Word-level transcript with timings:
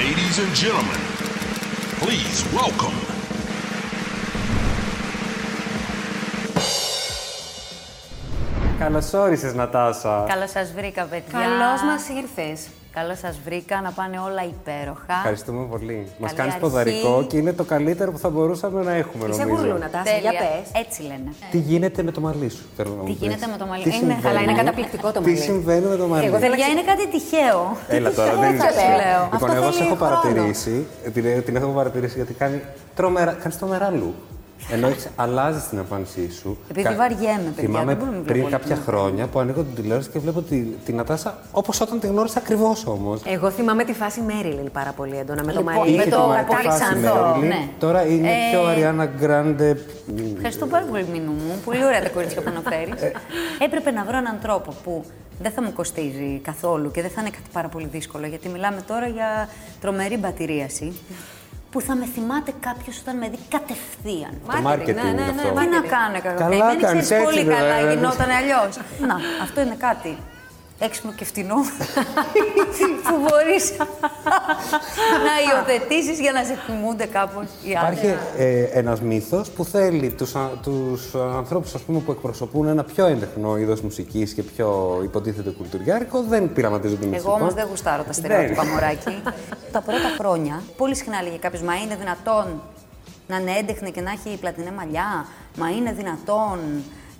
Ladies 0.00 0.38
and 0.38 0.54
gentlemen, 0.54 0.98
please 1.98 2.50
welcome. 2.54 3.09
Καλώ 8.84 9.02
όρισε, 9.14 9.52
Νατάσα. 9.56 10.24
Καλώς 10.28 10.50
σας 10.50 10.72
βρήκα, 10.76 11.02
παιδιά. 11.10 11.38
Καλώς 11.44 11.80
μας 11.88 12.02
ήρθες. 12.20 12.58
Καλώς 12.98 13.18
σας 13.18 13.34
βρήκα, 13.44 13.80
να 13.80 13.90
πάνε 13.98 14.16
όλα 14.28 14.42
υπέροχα. 14.54 15.14
Ευχαριστούμε 15.22 15.62
πολύ. 15.72 15.98
Μας 16.18 16.30
Καλή 16.32 16.34
κάνεις 16.38 16.52
αρχή. 16.54 16.64
ποδαρικό 16.64 17.24
και 17.28 17.36
είναι 17.36 17.52
το 17.52 17.64
καλύτερο 17.64 18.10
που 18.12 18.18
θα 18.18 18.28
μπορούσαμε 18.30 18.82
να 18.82 18.92
έχουμε, 19.02 19.24
Είσαι 19.28 19.42
νομίζω. 19.44 19.62
γουρλού, 19.62 19.78
Νατάσα, 19.78 20.02
Τέλεια. 20.04 20.20
για 20.20 20.32
πες. 20.42 20.80
Έτσι 20.82 21.02
λένε. 21.02 21.30
Τι 21.50 21.58
γίνεται 21.58 22.02
με 22.02 22.10
το 22.10 22.20
μαλλί 22.20 22.48
σου, 22.48 22.64
θέλω 22.76 22.90
να 22.90 22.96
μου 22.96 23.04
Τι 23.04 23.12
πεις. 23.12 23.20
γίνεται 23.22 23.46
με 23.52 23.56
το 23.62 23.66
μαλλί; 23.66 23.82
Τι 23.82 23.88
Είναι- 23.88 23.96
συμβαίνει; 23.98 24.26
Αλλά 24.28 24.40
είναι 24.44 24.54
καταπληκτικό 24.62 25.06
το 25.12 25.20
Τι 25.20 25.26
μαλλί. 25.30 25.36
συμβαίνει 25.48 25.86
με 25.86 25.96
το 25.96 26.06
μαλλί; 26.06 26.26
Εγώ 26.26 26.38
θέλω- 26.38 26.50
Παιδιά, 26.54 26.66
είναι 26.74 26.82
κάτι 26.92 27.04
τυχαίο. 27.14 27.60
Έλα 27.88 28.10
τώρα, 28.18 28.30
Εγώ 28.32 28.40
δεν 28.40 28.54
θα 28.60 28.68
είναι. 28.72 28.96
λέω. 29.02 29.22
Λοιπόν, 29.32 29.48
Αυτό 29.48 29.52
εγώ 29.60 29.70
σε 29.72 29.78
θέλει 29.78 29.86
έχω 29.90 29.96
χρόνο. 30.04 30.20
παρατηρήσει, 30.20 30.74
την, 31.14 31.24
την 31.46 31.54
έχω 31.56 31.70
παρατηρήσει 31.80 32.14
γιατί 32.20 32.32
κάνει 32.42 32.58
τρομερά, 32.98 33.32
κάνεις 33.42 33.58
τρομερά 33.58 33.88
look. 34.00 34.18
Ενώ 34.72 34.86
έχεις, 34.86 35.08
αλλάζεις 35.16 35.68
την 35.68 35.78
εμφάνισή 35.78 36.32
σου. 36.32 36.58
Επειδή 36.70 36.94
βαριέμαι, 36.94 37.42
παιδιά, 37.54 37.62
Θυμάμαι 37.62 37.84
δεν 37.94 37.96
μπορώ 37.96 38.10
να 38.10 38.18
πριν 38.22 38.34
βλέπω 38.34 38.50
κάποια 38.50 38.74
όλη 38.74 38.84
χρόνια 38.84 39.26
που 39.26 39.38
ανοίγω 39.38 39.62
την 39.62 39.74
τηλεόραση 39.74 40.08
και 40.10 40.18
βλέπω 40.18 40.40
τη, 40.42 40.60
την 40.60 40.96
Νατάσα 40.96 41.38
όπως 41.52 41.80
όταν 41.80 42.00
την 42.00 42.10
γνώρισα 42.10 42.38
ακριβώς 42.38 42.86
όμως. 42.86 43.22
Εγώ 43.26 43.50
θυμάμαι 43.50 43.84
τη 43.84 43.92
φάση 43.92 44.20
Μέριλιν 44.20 44.70
πάρα 44.72 44.92
πολύ 44.92 45.16
έντονα 45.16 45.44
με 45.44 45.52
το 45.52 45.58
Λοιπόν, 45.58 45.74
μαλλί. 45.74 45.90
με 45.96 46.02
Είχε 46.02 46.10
το 46.10 46.16
τη 46.16 46.22
πολύ 46.22 46.32
μαγική 46.34 46.54
φάση 46.68 46.80
ξανθό, 46.82 47.34
Marilyn. 47.34 47.42
ναι. 47.46 47.68
Τώρα 47.78 48.06
είναι 48.06 48.28
Ε, 48.28 48.32
πιο 48.50 48.64
Αριάννα 48.66 49.06
Γκράντε. 49.06 49.76
Ευχαριστώ 50.34 50.66
πάρα 50.66 50.84
πολύ, 50.90 51.06
Μίνου 51.12 51.32
μου. 51.32 51.54
Πολύ 51.64 51.84
ωραία 51.84 52.02
τα 52.02 52.08
κορίτσια 52.08 52.42
που 52.42 52.50
αναφέρει. 52.50 52.92
Ε. 52.96 53.10
Έπρεπε 53.64 53.90
να 53.90 54.04
βρω 54.04 54.16
έναν 54.16 54.38
τρόπο 54.42 54.72
που 54.84 55.04
δεν 55.42 55.52
θα 55.52 55.62
μου 55.62 55.72
κοστίζει 55.72 56.40
καθόλου 56.44 56.90
και 56.90 57.00
δεν 57.02 57.10
θα 57.10 57.20
είναι 57.20 57.30
κάτι 57.30 57.48
πάρα 57.52 57.68
πολύ 57.68 57.86
δύσκολο. 57.92 58.26
Γιατί 58.26 58.48
μιλάμε 58.48 58.80
τώρα 58.86 59.06
για 59.06 59.48
τρομερή 59.80 60.16
μπατηρίαση. 60.16 60.92
Που 61.70 61.80
θα 61.80 61.94
με 61.94 62.04
θυμάται 62.14 62.52
κάποιος 62.60 62.98
όταν 63.00 63.16
με 63.16 63.28
δει 63.28 63.38
κατευθείαν. 63.48 64.32
Το 64.46 64.52
marketing 64.70 64.94
ναι, 64.94 65.02
ναι, 65.02 65.08
είναι 65.08 65.22
αυτό. 65.22 65.52
ναι, 65.54 65.60
Τι 65.60 65.68
να 65.68 65.80
marketing. 65.80 65.88
κάνω, 65.88 66.20
Καλά 66.22 66.34
καγαπημένη, 66.36 66.80
κάνεις, 66.80 67.02
ξέρεις 67.02 67.24
πολύ 67.24 67.38
έτσι, 67.38 67.50
καλά, 67.52 67.74
βέβαια. 67.76 67.92
γινόταν 67.94 68.30
αλλιώς. 68.30 68.76
Να, 69.08 69.16
αυτό 69.42 69.60
είναι 69.60 69.76
κάτι 69.78 70.16
έξυπνο 70.82 71.12
και 71.12 71.24
φτηνό 71.24 71.54
που 73.04 73.16
μπορείς 73.20 73.72
να 75.26 75.34
υιοθετήσεις 75.46 76.20
για 76.20 76.32
να 76.32 76.44
σε 76.44 76.58
θυμούνται 76.66 77.06
κάπως 77.06 77.44
οι 77.64 77.76
άλλοι. 77.76 77.96
Υπάρχει 77.98 78.16
ε, 78.36 78.62
ένας 78.62 79.00
μύθος 79.00 79.50
που 79.50 79.64
θέλει 79.64 80.10
τους, 80.10 80.34
α, 80.34 80.50
τους 80.62 81.14
ανθρώπους 81.14 81.74
ας 81.74 81.82
πούμε, 81.82 81.98
που 82.00 82.10
εκπροσωπούν 82.10 82.66
ένα 82.66 82.84
πιο 82.84 83.06
έντεχνο 83.06 83.56
είδος 83.56 83.80
μουσικής 83.80 84.32
και 84.32 84.42
πιο 84.42 85.00
υποτίθεται 85.04 85.50
κουλτουριάρικο 85.50 86.22
δεν 86.22 86.52
πειραματίζονται 86.52 87.06
με 87.06 87.16
Εγώ 87.16 87.28
μουσικό. 87.28 87.42
όμως 87.42 87.54
δεν 87.54 87.66
γουστάρω 87.70 88.02
τα 88.02 88.12
στερεότυπα 88.12 88.66
μωράκι. 88.66 89.22
τα 89.72 89.80
πρώτα 89.80 90.14
χρόνια, 90.18 90.62
πολύ 90.76 90.96
συχνά 90.96 91.18
έλεγε 91.20 91.36
κάποιος 91.36 91.62
Μα 91.62 91.74
είναι 91.74 91.96
δυνατόν 91.96 92.62
να 93.26 93.36
είναι 93.36 93.52
έντεχνη 93.58 93.90
και 93.90 94.00
να 94.00 94.10
έχει 94.10 94.38
πλατινέ 94.40 94.70
μαλλιά. 94.70 95.26
Μα 95.56 95.70
είναι 95.70 95.92
δυνατόν 95.92 96.58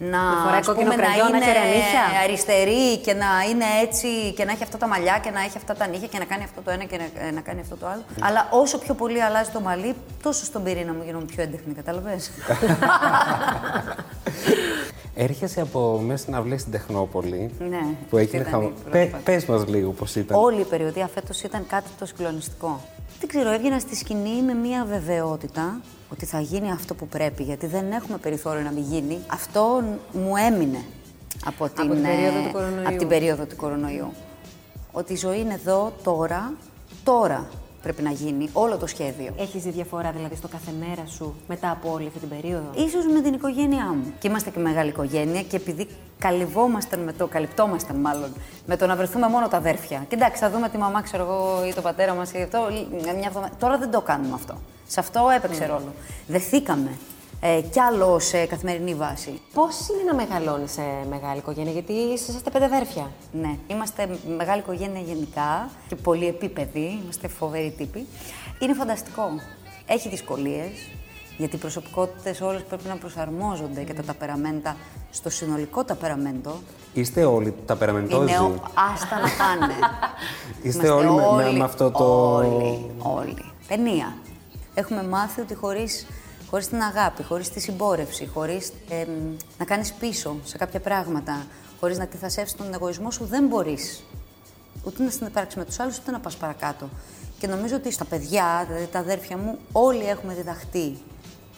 να, 0.02 0.18
φοράει 0.44 0.58
ας 0.58 0.66
κόκκινο 0.66 0.90
πούμε, 0.90 1.02
να 1.02 1.02
κραγιό, 1.02 1.22
να 1.22 1.36
είναι 1.36 1.46
έχει 1.46 1.50
ωραία 1.50 1.64
νύχια. 1.64 2.04
αριστερή 2.24 2.98
και 2.98 3.14
να 3.14 3.26
είναι 3.50 3.64
έτσι 3.82 4.32
και 4.36 4.44
να 4.44 4.52
έχει 4.52 4.62
αυτά 4.62 4.78
τα 4.78 4.86
μαλλιά 4.86 5.18
και 5.22 5.30
να 5.30 5.40
έχει 5.40 5.56
αυτά 5.56 5.74
τα 5.74 5.86
νύχια 5.86 6.08
και 6.08 6.18
να 6.18 6.24
κάνει 6.24 6.44
αυτό 6.44 6.60
το 6.62 6.70
ένα 6.70 6.84
και 6.84 6.96
να, 6.96 7.26
ε, 7.26 7.30
να 7.30 7.40
κάνει 7.40 7.60
αυτό 7.60 7.76
το 7.76 7.86
άλλο. 7.86 8.02
Αλλά 8.20 8.48
όσο 8.50 8.78
πιο 8.78 8.94
πολύ 8.94 9.22
αλλάζει 9.22 9.50
το 9.50 9.60
μαλλί, 9.60 9.94
τόσο 10.22 10.44
στον 10.44 10.62
πυρήνα 10.62 10.92
μου 10.92 11.02
γίνομαι 11.04 11.24
πιο 11.24 11.42
έντεχνη, 11.42 11.74
κατάλαβες; 11.74 12.30
Έρχεσαι 15.14 15.60
από 15.60 16.00
μέσα 16.06 16.22
στην 16.22 16.34
αυλή 16.34 16.58
στην 16.58 16.72
Τεχνόπολη 16.72 17.50
Ναι, 17.70 17.94
που 18.10 18.16
έγινε 18.16 18.40
ήταν 18.40 18.52
χαμό. 18.52 18.72
η 18.86 18.90
Πε, 18.90 19.06
πρώτη 19.06 19.22
πες 19.24 19.46
μας 19.46 19.66
λίγο 19.68 19.90
πώς 19.90 20.14
ήταν. 20.16 20.38
Όλη 20.42 20.60
η 20.60 20.64
περιοδία 20.64 21.06
φέτος 21.06 21.42
ήταν 21.42 21.66
κάτι 21.66 21.88
το 21.98 22.06
συγκλονιστικό. 22.06 22.80
Δεν 23.20 23.28
ξέρω, 23.28 23.50
έβγαινα 23.50 23.78
στη 23.78 23.96
σκηνή 23.96 24.42
με 24.46 24.54
μια 24.54 24.84
βεβαιότητα 24.84 25.80
ότι 26.12 26.24
θα 26.24 26.40
γίνει 26.40 26.70
αυτό 26.70 26.94
που 26.94 27.06
πρέπει, 27.08 27.42
γιατί 27.42 27.66
δεν 27.66 27.92
έχουμε 27.92 28.18
περιθώριο 28.18 28.62
να 28.62 28.70
μην 28.70 28.82
γίνει. 28.82 29.18
Αυτό 29.26 29.82
μου 30.12 30.36
έμεινε 30.36 30.78
από 31.44 31.68
την, 31.68 31.90
την 31.90 32.02
περίοδο 32.02 32.38
ε, 32.38 32.42
του 32.46 32.52
κορονοϊού. 32.52 32.86
από 32.88 32.98
την 32.98 33.08
περίοδο 33.08 33.44
του 33.44 33.56
κορονοϊού. 33.56 34.12
Ότι 34.92 35.12
η 35.12 35.16
ζωή 35.16 35.40
είναι 35.40 35.54
εδώ, 35.54 35.92
τώρα, 36.02 36.52
τώρα 37.04 37.48
πρέπει 37.82 38.02
να 38.02 38.10
γίνει 38.10 38.48
όλο 38.52 38.76
το 38.76 38.86
σχέδιο. 38.86 39.32
Έχεις 39.38 39.62
δει 39.62 39.70
διαφορά 39.70 40.10
δηλαδή 40.10 40.36
στο 40.36 40.48
κάθε 40.48 40.70
μέρα 40.80 41.06
σου 41.06 41.34
μετά 41.48 41.70
από 41.70 41.92
όλη 41.92 42.06
αυτή 42.06 42.18
την 42.18 42.28
περίοδο; 42.28 42.70
Ίσως 42.74 43.06
με 43.06 43.20
την 43.20 43.34
οικογένειά 43.34 43.84
μου. 43.84 44.12
Και 44.18 44.28
είμαστε 44.28 44.50
και 44.50 44.58
μεγάλη 44.58 44.88
οικογένεια 44.88 45.42
και 45.42 45.56
επειδή 45.56 45.88
καλυβόμασταν 46.18 47.00
με 47.00 47.12
το, 47.12 47.26
καλυπτόμασταν 47.26 47.96
μάλλον, 47.96 48.32
με 48.66 48.76
το 48.76 48.86
να 48.86 48.96
βρεθούμε 48.96 49.28
μόνο 49.28 49.48
τα 49.48 49.56
αδέρφια. 49.56 50.04
Και 50.08 50.14
εντάξει, 50.14 50.40
θα 50.40 50.50
δούμε 50.50 50.68
τη 50.68 50.78
μαμά, 50.78 51.02
ξέρω 51.02 51.22
εγώ, 51.22 51.66
ή 51.66 51.72
το 51.74 51.80
πατέρα 51.80 52.14
μας 52.14 52.32
ή 52.32 52.42
αυτό. 52.42 52.58
Μια 52.90 53.26
εβδομάδα. 53.26 53.52
Τώρα 53.58 53.78
δεν 53.78 53.90
το 53.90 54.00
κάνουμε 54.00 54.34
αυτό. 54.34 54.54
Σε 54.86 55.00
αυτό 55.00 55.28
έπαιξε 55.36 55.66
ρόλο. 55.66 55.92
Δεθήκαμε. 56.26 56.90
Ε, 57.42 57.60
κι 57.70 57.80
άλλο 57.80 58.18
σε 58.18 58.46
καθημερινή 58.46 58.94
βάση. 58.94 59.40
Πώς 59.54 59.88
είναι 59.88 60.02
να 60.10 60.14
μεγαλώνεις 60.14 60.70
σε 60.72 60.82
μεγάλη 61.10 61.38
οικογένεια, 61.38 61.72
Γιατί 61.72 61.92
είσαστε 61.92 62.50
πέντε 62.50 62.64
αδέρφια. 62.64 63.10
Ναι, 63.32 63.56
είμαστε 63.66 64.18
μεγάλη 64.36 64.60
οικογένεια 64.60 65.00
γενικά 65.00 65.70
και 65.88 65.96
πολύ 65.96 66.26
επίπεδοι, 66.26 66.98
είμαστε 67.04 67.28
φοβεροί 67.28 67.74
τύποι. 67.78 68.06
Είναι 68.58 68.74
φανταστικό. 68.74 69.22
Έχει 69.86 70.08
δυσκολίες, 70.08 70.70
γιατί 71.38 71.56
οι 71.56 71.58
προσωπικότητες 71.58 72.40
όλες 72.40 72.62
πρέπει 72.62 72.88
να 72.88 72.96
προσαρμόζονται 72.96 73.82
και 73.82 73.92
τα 73.94 74.02
ταπεραμέντα 74.02 74.76
στο 75.10 75.30
συνολικό 75.30 75.84
ταπεραμέντο. 75.84 76.52
Είστε 76.94 77.24
όλοι 77.24 77.54
τα 77.66 77.76
περαμεντόζοι. 77.76 78.32
Είναι 78.32 78.38
ο... 78.40 78.54
άστα 78.92 79.16
να 79.20 79.28
πάνε. 79.38 79.72
Είστε 80.62 80.86
Είμαστε 80.86 80.88
όλοι 81.08 81.52
με- 81.52 81.58
με 81.58 81.64
αυτό 81.64 81.90
το- 81.90 82.34
Όλοι, 82.34 82.90
όλοι. 82.98 83.44
Παινία. 83.68 84.14
Έχουμε 84.74 85.02
μάθει 85.04 85.40
ότι 85.40 85.54
χωρίς, 85.54 86.06
χωρίς 86.50 86.68
την 86.68 86.82
αγάπη, 86.82 87.22
χωρίς 87.22 87.50
τη 87.50 87.60
συμπόρευση, 87.60 88.26
χωρίς 88.26 88.72
εμ, 88.88 89.08
να 89.58 89.64
κάνεις 89.64 89.92
πίσω 89.92 90.36
σε 90.44 90.58
κάποια 90.58 90.80
πράγματα, 90.80 91.46
χωρίς 91.80 91.98
να 91.98 92.04
αντιθασεύσεις 92.04 92.56
τον 92.56 92.74
εγωισμό 92.74 93.10
σου, 93.10 93.24
δεν 93.24 93.46
μπορείς 93.46 94.04
ούτε 94.84 95.02
να 95.02 95.10
συνεπάρξεις 95.10 95.56
με 95.56 95.64
τους 95.64 95.78
άλλους, 95.78 95.98
ούτε 95.98 96.10
να 96.10 96.20
πας 96.20 96.36
παρακάτω. 96.36 96.88
Και 97.38 97.46
νομίζω 97.46 97.76
ότι 97.76 97.92
στα 97.92 98.04
παιδιά, 98.04 98.64
δηλαδή 98.68 98.86
τα 98.86 98.98
αδέρφια 98.98 99.36
μου, 99.36 99.58
όλοι 99.72 100.04
έχουμε 100.04 100.34
διδαχτεί 100.34 100.98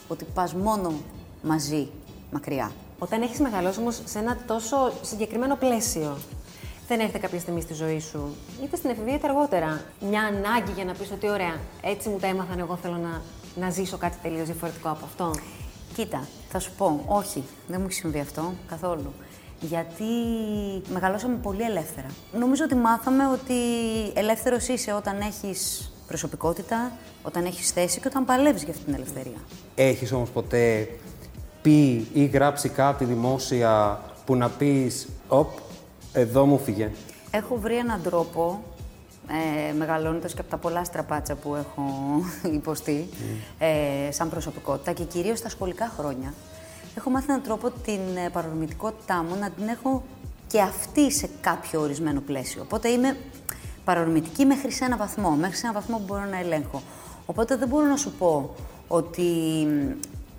ότι 0.09 0.25
πας 0.35 0.55
μόνο 0.55 0.93
μαζί, 1.43 1.89
μακριά. 2.33 2.73
Όταν 2.99 3.23
έχεις 3.23 3.39
μεγαλώσει 3.39 3.81
όμως 3.81 4.01
σε 4.05 4.19
ένα 4.19 4.37
τόσο 4.47 4.93
συγκεκριμένο 5.03 5.57
πλαίσιο, 5.57 6.19
δεν 6.89 7.01
έρχεται 7.01 7.19
κάποια 7.19 7.41
στιγμή 7.41 7.61
στη 7.61 7.75
ζωή 7.75 8.01
σου, 8.01 8.37
είτε 8.65 8.77
στην 8.77 8.91
εφηβεία 8.91 9.15
είτε 9.15 9.29
αργότερα, 9.29 9.81
μια 10.01 10.23
ανάγκη 10.23 10.73
για 10.75 10.85
να 10.85 10.93
πεις 10.93 11.11
ότι 11.11 11.29
ωραία, 11.29 11.57
έτσι 11.83 12.09
μου 12.09 12.19
τα 12.19 12.27
έμαθαν, 12.27 12.59
εγώ 12.59 12.77
θέλω 12.77 12.97
να, 12.97 13.23
να 13.57 13.71
ζήσω 13.71 13.97
κάτι 13.97 14.17
τελείως 14.23 14.47
διαφορετικό 14.47 14.89
από 14.89 15.05
αυτό. 15.05 15.31
Κοίτα, 15.95 16.27
θα 16.49 16.59
σου 16.59 16.73
πω, 16.77 17.05
όχι, 17.07 17.45
δεν 17.67 17.81
μου 17.81 17.87
έχει 17.87 17.95
συμβεί 17.95 18.21
αυτό 18.21 18.53
καθόλου. 18.69 19.13
Γιατί 19.61 20.05
μεγαλώσαμε 20.93 21.37
πολύ 21.37 21.63
ελεύθερα. 21.63 22.07
Νομίζω 22.39 22.65
ότι 22.65 22.75
μάθαμε 22.75 23.29
ότι 23.29 23.55
ελεύθερος 24.15 24.69
είσαι 24.69 24.93
όταν 24.93 25.21
έχεις 25.21 25.91
προσωπικότητα, 26.07 26.93
όταν 27.23 27.45
έχεις 27.45 27.71
θέση 27.71 28.01
και 28.01 28.09
όταν 28.09 28.25
παλεύεις 28.25 28.63
για 28.63 28.73
αυτή 28.73 28.85
την 28.85 28.95
ελευθερία. 28.95 29.39
Έχεις 29.75 30.13
όμως 30.13 30.31
ποτέ 30.31 30.89
πει 31.63 32.09
ή 32.13 32.25
γράψει 32.25 32.69
κάτι 32.69 33.05
δημόσια 33.05 34.01
που 34.27 34.37
να 34.37 34.49
πεις 34.49 35.09
«Οπ, 35.29 35.51
εδώ 36.13 36.47
μου 36.47 36.59
φύγε». 36.59 36.91
Έχω 37.31 37.57
βρει 37.57 37.77
έναν 37.77 38.03
τρόπο, 38.03 38.63
ε, 39.29 39.73
μεγαλώνοντας 39.73 40.35
και 40.35 40.41
από 40.41 40.51
τα 40.51 40.57
πολλά 40.57 40.85
στραπάτσα 40.85 41.35
που 41.35 41.55
έχω 41.55 41.85
υποστεί, 42.61 43.09
ε, 43.59 44.13
σαν 44.13 44.31
προσωπικότητα 44.31 44.93
και 44.93 45.05
κυρίως 45.05 45.39
στα 45.39 45.49
σχολικά 45.49 45.93
χρόνια, 45.99 46.35
έχω 46.97 47.11
μάθει 47.11 47.27
έναν 47.29 47.43
τρόπο 47.43 47.71
την 47.71 48.01
ε, 48.27 48.31
παρορμητικότητά 48.33 49.23
μου 49.23 49.37
να 49.41 49.51
την 49.51 49.69
έχω 49.69 50.03
και 50.47 50.61
αυτή 50.61 51.13
σε 51.13 51.29
κάποιο 51.41 51.81
ορισμένο 51.81 52.21
πλαίσιο. 52.21 52.63
Οπότε 52.63 52.89
είμαι 52.89 53.17
παρορμητική 53.85 54.45
μέχρι 54.45 54.71
σε 54.71 54.85
ένα 54.85 54.97
βαθμό, 54.97 55.31
μέχρι 55.31 55.57
σε 55.57 55.67
ένα 55.67 55.75
βαθμό 55.75 55.97
που 55.97 56.05
μπορώ 56.07 56.25
να 56.25 56.39
ελέγχω. 56.39 56.83
Οπότε 57.27 57.57
δεν 57.57 57.69
μπορώ 57.69 57.87
να 57.87 57.97
σου 57.97 58.13
πω 58.19 58.55
ότι 58.89 59.23
μ, 59.67 59.91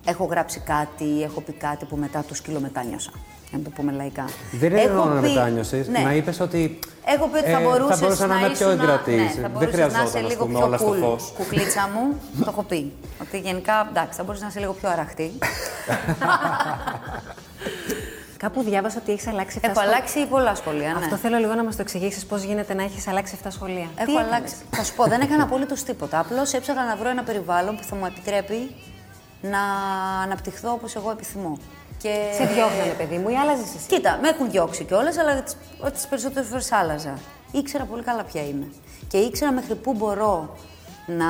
έχω 0.06 0.24
γράψει 0.25 0.60
κάτι 0.60 1.04
ή 1.04 1.24
έχω 1.24 1.42
πει 1.42 1.52
κάτι 1.52 1.86
που 1.86 1.96
μετά 1.96 2.24
το 2.28 2.36
σκύλο 2.36 2.60
μετάνιωσα. 2.60 3.12
Για 3.54 3.62
να 3.64 3.70
το 3.70 3.76
πούμε 3.82 3.92
λαϊκά. 3.92 4.26
Δεν 4.52 4.72
είναι 4.72 4.82
Έχω 4.82 5.06
να 5.06 5.22
πει- 5.22 5.28
μετάνιωσες, 5.30 5.88
ναι. 5.88 6.00
να 6.00 6.14
είπες 6.14 6.40
ότι 6.40 6.80
Έχω 7.06 7.28
πει 7.28 7.38
ότι 7.38 7.50
θα 7.50 7.60
ε, 7.60 7.64
μπορούσες 7.64 7.98
θα 8.00 8.06
μπορούσα 8.06 8.28
να, 8.28 8.38
είμαι 8.40 8.50
πιο 8.50 8.68
ήσουν- 8.70 8.82
εγκρατής. 8.82 9.16
ναι, 9.16 9.28
θα 9.28 9.42
δεν 9.42 9.50
μπορούσες 9.52 9.74
χρειαζόταν 9.74 10.02
να 10.04 10.08
είσαι 10.10 10.18
ας 10.18 10.28
λίγο 10.30 10.46
πούμε, 10.46 10.58
πιο 10.58 10.68
όλα 10.68 10.78
στο 10.78 10.90
cool, 10.94 10.98
φως. 11.00 11.34
κουκλίτσα 11.38 11.90
μου. 11.94 12.20
το 12.46 12.46
έχω 12.48 12.64
πει. 12.64 12.92
Ότι 13.22 13.40
γενικά, 13.40 13.88
εντάξει, 13.90 14.18
θα 14.18 14.24
μπορούσες 14.24 14.42
να 14.44 14.50
είσαι 14.50 14.60
λίγο 14.60 14.74
πιο 14.74 14.90
αραχτή. 14.90 15.32
Κάπου 18.38 18.62
διάβασα 18.64 18.98
ότι 19.02 19.12
έχεις 19.12 19.28
αλλάξει 19.28 19.60
7 19.64 19.70
έχω 19.70 19.80
αλλάξει 19.80 20.26
πολλά 20.26 20.56
σχολεία, 20.56 20.94
ναι. 20.94 21.00
Αυτό 21.04 21.16
θέλω 21.16 21.38
λίγο 21.38 21.54
να 21.54 21.64
μας 21.64 21.76
το 21.76 21.82
εξηγήσεις, 21.82 22.26
πώς 22.26 22.44
γίνεται 22.44 22.74
να 22.74 22.84
έχεις 22.84 23.08
αλλάξει 23.08 23.38
7 23.44 23.48
σχολεία. 23.50 23.88
Τι 23.96 24.02
Έχω 24.02 24.12
έκανες; 24.12 24.28
αλλάξει. 24.34 24.56
Θα 24.72 24.84
σου 24.84 24.94
πω, 24.96 25.04
δεν 25.04 25.22
έκανα 25.22 25.44
απολύτως 25.44 25.84
τίποτα. 25.84 26.20
Απλώς 26.20 26.54
έψαχνα 26.54 26.86
να 26.86 26.96
βρω 26.96 27.10
ένα 27.10 27.24
περιβάλλον 27.24 27.76
που 27.78 27.84
θα 27.84 27.96
μου 27.96 28.06
επιτρέπει 28.06 28.76
να 29.42 29.60
αναπτυχθώ 30.24 30.72
όπως 30.72 30.96
εγώ 30.96 31.12
επιθυμώ. 31.12 31.58
Και... 32.04 32.14
Σε 32.38 32.44
διώχνανε, 32.46 32.94
παιδί 32.98 33.18
μου, 33.18 33.30
ή 33.30 33.36
άλλαζες 33.36 33.66
εσύ. 33.76 33.88
Κοίτα, 33.88 34.20
με 34.22 34.28
έχουν 34.30 34.50
διώξει 34.52 34.84
κιόλας, 34.84 35.18
αλλά 35.18 35.44
τι 35.92 36.06
περισσότερες 36.10 36.48
φορές 36.50 36.72
άλλαζα. 36.72 37.14
ήξερα 37.52 37.84
πολύ 37.84 38.04
καλά 38.04 38.24
ποια 38.24 38.42
είμαι. 38.42 38.68
Και 39.08 39.18
ήξερα 39.18 39.52
μέχρι 39.52 39.76
πού 39.76 39.94
μπορώ 39.94 40.56
να 41.06 41.26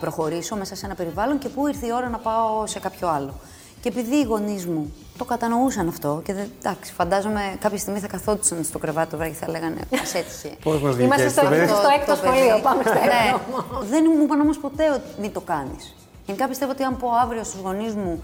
προχωρήσω 0.00 0.56
μέσα 0.56 0.74
σε 0.76 0.86
ένα 0.86 0.94
περιβάλλον 0.94 1.38
και 1.38 1.48
πού 1.48 1.66
ήρθε 1.66 1.86
η 1.86 1.92
ώρα 1.92 2.08
να 2.08 2.18
πάω 2.18 2.66
σε 2.66 2.78
κάποιο 2.80 3.08
άλλο. 3.08 3.34
Και 3.80 3.88
επειδή 3.88 4.16
οι 4.16 4.22
γονείς 4.22 4.66
μου 4.66 4.92
το 5.18 5.24
κατανοούσαν 5.24 5.88
αυτό 5.88 6.20
και 6.24 6.32
δεν, 6.34 6.50
εντάξει, 6.58 6.92
φαντάζομαι 6.92 7.56
κάποια 7.60 7.78
στιγμή 7.78 8.00
θα 8.00 8.06
καθόντουσαν 8.06 8.64
στο 8.64 8.78
κρεβάτι 8.78 9.10
το 9.10 9.16
βράδυ 9.16 9.32
και 9.32 9.44
θα 9.44 9.50
λέγανε 9.50 9.80
Μα 9.90 9.98
έτυχε. 10.18 10.56
Πώς 10.62 10.80
μας 10.82 10.90
βγήκε 10.94 11.02
Είμαστε 11.02 11.28
στο, 11.28 11.46
έτσι, 11.52 11.74
στο 11.74 11.88
έκτο 11.98 12.14
Το 12.14 12.20
παιδί. 12.20 12.36
σχολείο. 12.36 12.58
Πάμε 12.62 12.82
στο 12.82 12.92
Ναι. 12.92 12.98
έκτο. 13.00 13.84
Δεν 13.90 14.04
μου 14.16 14.22
είπαν 14.24 14.40
όμως 14.40 14.58
ποτέ 14.58 14.90
ότι 14.90 15.20
μην 15.20 15.32
το 15.32 15.40
κάνεις. 15.40 15.94
Γενικά 16.26 16.48
πιστεύω 16.48 16.70
ότι 16.70 16.82
αν 16.82 16.96
πω 16.96 17.08
αύριο 17.22 17.44
στους 17.44 17.60
γονείς 17.60 17.94
μου 17.94 18.22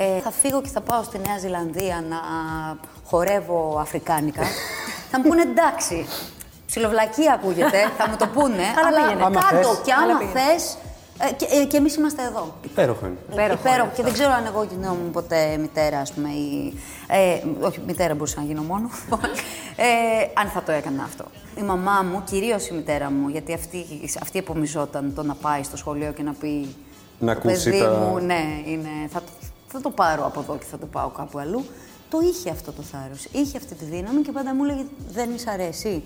ε, 0.00 0.20
θα 0.20 0.30
φύγω 0.30 0.60
και 0.62 0.68
θα 0.68 0.80
πάω 0.80 1.02
στη 1.02 1.18
Νέα 1.26 1.38
Ζηλανδία 1.38 2.04
να 2.08 2.16
χορεύω 3.04 3.76
αφρικάνικα, 3.80 4.42
θα 5.10 5.18
μου 5.20 5.28
πούνε 5.28 5.42
εντάξει. 5.42 6.06
Ψιλοβλακή 6.66 7.30
ακούγεται, 7.34 7.78
θα 7.98 8.08
μου 8.08 8.16
το 8.16 8.26
πούνε, 8.26 8.62
αλλά 8.86 9.00
πήγαινε. 9.06 9.24
Άμα 9.24 9.40
κάτω 9.40 9.68
θες. 9.68 9.80
και 9.84 9.92
Αλλά 9.92 10.10
άμα 10.12 10.18
πήγαινε. 10.18 10.40
θες. 10.40 10.76
Ε, 11.20 11.32
και, 11.32 11.44
ε, 11.60 11.64
και 11.64 11.76
εμείς 11.76 11.94
είμαστε 11.96 12.22
εδώ. 12.22 12.54
Υπέροχο 12.64 13.06
είναι. 13.06 13.16
Υπέροχο 13.32 13.60
Υπέροχο. 13.60 13.84
είναι 13.84 13.92
Και 13.96 14.02
δεν 14.02 14.12
ξέρω 14.12 14.32
αν 14.32 14.46
εγώ 14.46 14.62
γινόμουν 14.70 15.10
ποτέ 15.10 15.56
μητέρα, 15.56 15.98
ας 15.98 16.12
πούμε. 16.12 16.28
Ή, 16.28 16.74
ε, 17.06 17.42
όχι, 17.60 17.80
μητέρα 17.86 18.14
μπορούσα 18.14 18.40
να 18.40 18.46
γίνω 18.46 18.62
μόνο. 18.62 18.90
ε, 19.86 19.86
αν 20.34 20.48
θα 20.48 20.62
το 20.62 20.72
έκανα 20.72 21.02
αυτό. 21.02 21.24
Η 21.56 21.62
μαμά 21.62 22.02
μου, 22.12 22.22
κυρίως 22.24 22.68
η 22.68 22.74
μητέρα 22.74 23.10
μου, 23.10 23.28
γιατί 23.28 23.52
αυτή, 23.52 23.86
αυτή 24.22 24.38
επομιζόταν 24.38 25.12
το 25.14 25.22
να 25.22 25.34
πάει 25.34 25.62
στο 25.62 25.76
σχολείο 25.76 26.12
και 26.12 26.22
να 26.22 26.32
πει. 26.32 26.76
Να 27.18 27.32
«Το 27.34 27.40
ακούσει 27.48 27.70
παιδί 27.70 27.82
τα- 27.82 27.90
μου, 27.90 28.18
ναι, 28.18 28.42
είναι, 28.66 28.88
θα, 29.12 29.18
το- 29.20 29.46
θα 29.68 29.80
το 29.80 29.90
πάρω 29.90 30.26
από 30.26 30.40
εδώ 30.40 30.56
και 30.56 30.64
θα 30.70 30.78
το 30.78 30.86
πάω 30.86 31.08
κάπου 31.08 31.38
αλλού. 31.38 31.64
Το 32.10 32.18
είχε 32.20 32.50
αυτό 32.50 32.72
το 32.72 32.82
θάρρος, 32.82 33.24
είχε 33.32 33.56
αυτή 33.56 33.74
τη 33.74 33.84
δύναμη 33.84 34.20
και 34.22 34.32
πάντα 34.32 34.54
μου 34.54 34.64
έλεγε 34.64 34.84
δεν 35.10 35.28
μη 35.28 35.38
σ' 35.38 35.46
αρέσει. 35.46 36.02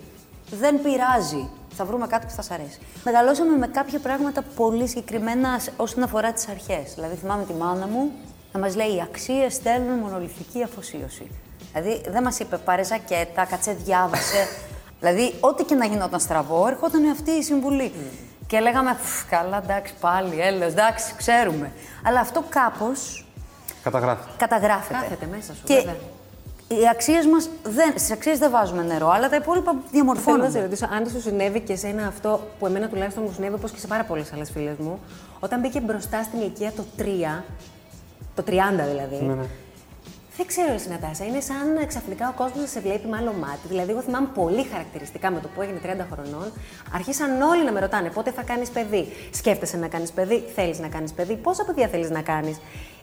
Δεν 0.50 0.82
πειράζει. 0.82 1.48
Θα 1.74 1.84
βρούμε 1.84 2.06
κάτι 2.06 2.26
που 2.26 2.32
θα 2.32 2.42
σ' 2.42 2.50
αρέσει. 2.50 2.78
Μεγαλώσαμε 3.04 3.56
με 3.56 3.66
κάποια 3.66 3.98
πράγματα 3.98 4.42
πολύ 4.56 4.88
συγκεκριμένα 4.88 5.58
σ- 5.58 5.70
όσον 5.76 6.02
αφορά 6.02 6.32
τις 6.32 6.48
αρχές. 6.48 6.94
Δηλαδή, 6.94 7.16
θυμάμαι 7.16 7.44
τη 7.44 7.52
μάνα 7.52 7.86
μου 7.86 8.10
να 8.52 8.60
μας 8.60 8.76
λέει: 8.76 8.94
Οι 8.96 9.00
αξίες 9.00 9.54
στέλνουν 9.54 9.98
μονολυθική 9.98 10.62
αφοσίωση. 10.62 11.30
Δηλαδή, 11.72 12.10
δεν 12.10 12.22
μας 12.22 12.38
είπε 12.38 12.56
πάρε 12.56 12.84
ζακέτα, 12.84 13.44
κάτσε 13.44 13.72
διάβασε. 13.72 14.46
δηλαδή, 15.00 15.34
ό,τι 15.40 15.64
και 15.64 15.74
να 15.74 15.84
γινόταν 15.86 16.20
στραβό, 16.20 16.66
ερχόταν 16.68 17.10
αυτή 17.10 17.30
η 17.30 17.42
συμβουλή. 17.42 17.92
Και 18.46 18.60
λέγαμε: 18.60 18.96
«Φφ, 19.00 19.24
Καλά, 19.28 19.62
εντάξει, 19.64 19.94
πάλι, 20.00 20.40
έλεος, 20.40 20.72
εντάξει, 20.72 21.14
ξέρουμε. 21.16 21.72
Αλλά 22.04 22.20
αυτό 22.20 22.44
κάπως 22.48 23.26
Καταγράφει. 23.82 24.28
καταγράφεται. 24.36 24.98
Κάθεται 25.00 25.26
μέσα 25.34 25.54
σου, 25.54 25.60
Και 25.64 25.74
βέβαια. 25.74 25.94
οι 26.68 26.88
αξίες 26.90 27.26
μας 27.26 27.48
δεν. 27.62 27.90
Στις 27.90 28.10
αξίες 28.10 28.38
δεν 28.38 28.50
βάζουμε 28.50 28.82
νερό, 28.82 29.08
αλλά 29.10 29.28
τα 29.28 29.36
υπόλοιπα 29.36 29.70
Θέλω 29.70 29.76
να 29.82 29.86
σε 29.86 29.90
διαμορφώνονται. 29.92 30.60
ρωτήσω, 30.60 30.86
αν 30.92 31.06
σου 31.10 31.20
συνέβη 31.20 31.60
και 31.60 31.76
σε 31.76 31.86
ένα 31.86 32.06
αυτό 32.06 32.40
που 32.58 32.66
εμένα 32.66 32.88
τουλάχιστον 32.88 33.22
μου 33.26 33.32
συνέβη, 33.34 33.54
όπως 33.54 33.70
και 33.70 33.78
σε 33.78 33.86
πάρα 33.86 34.04
πολλές 34.04 34.32
άλλες 34.32 34.50
φίλες 34.50 34.76
μου, 34.78 34.98
όταν 35.40 35.60
μπήκε 35.60 35.80
μπροστά 35.80 36.22
στην 36.22 36.38
ηλικία 36.40 36.72
το 36.72 36.84
3, 36.98 37.42
το 38.34 38.42
30 38.46 38.52
δηλαδή. 38.90 39.24
Ναι, 39.24 39.34
ναι. 39.34 39.44
Δεν 40.36 40.46
ξέρω 40.46 40.72
εσύ, 40.72 40.88
Νατάσα, 40.88 41.24
είναι 41.24 41.40
σαν 41.40 41.86
ξαφνικά 41.86 42.28
ο 42.28 42.32
κόσμος 42.32 42.60
να 42.60 42.66
σε 42.66 42.80
βλέπει 42.80 43.06
με 43.08 43.16
άλλο 43.16 43.32
μάτι. 43.32 43.68
Δηλαδή, 43.68 43.90
εγώ 43.90 44.00
θυμάμαι 44.00 44.28
πολύ 44.34 44.64
χαρακτηριστικά 44.64 45.30
με 45.30 45.40
το 45.40 45.48
που 45.48 45.62
έγινε 45.62 45.80
30 45.84 46.06
χρονών, 46.12 46.52
αρχίσαν 46.92 47.40
όλοι 47.40 47.64
να 47.64 47.72
με 47.72 47.80
ρωτάνε 47.80 48.10
πότε 48.10 48.30
θα 48.30 48.42
κάνεις 48.42 48.70
παιδί; 48.70 49.08
Σκέφτεσαι 49.32 49.76
να 49.76 49.88
κάνεις 49.88 50.12
παιδί, 50.12 50.44
θέλεις 50.54 50.78
να 50.78 50.88
κάνεις 50.88 51.12
παιδί, 51.12 51.36
πόσα 51.36 51.64
παιδιά 51.64 51.88
θέλεις 51.88 52.10
να 52.10 52.22
κάνεις; 52.22 52.56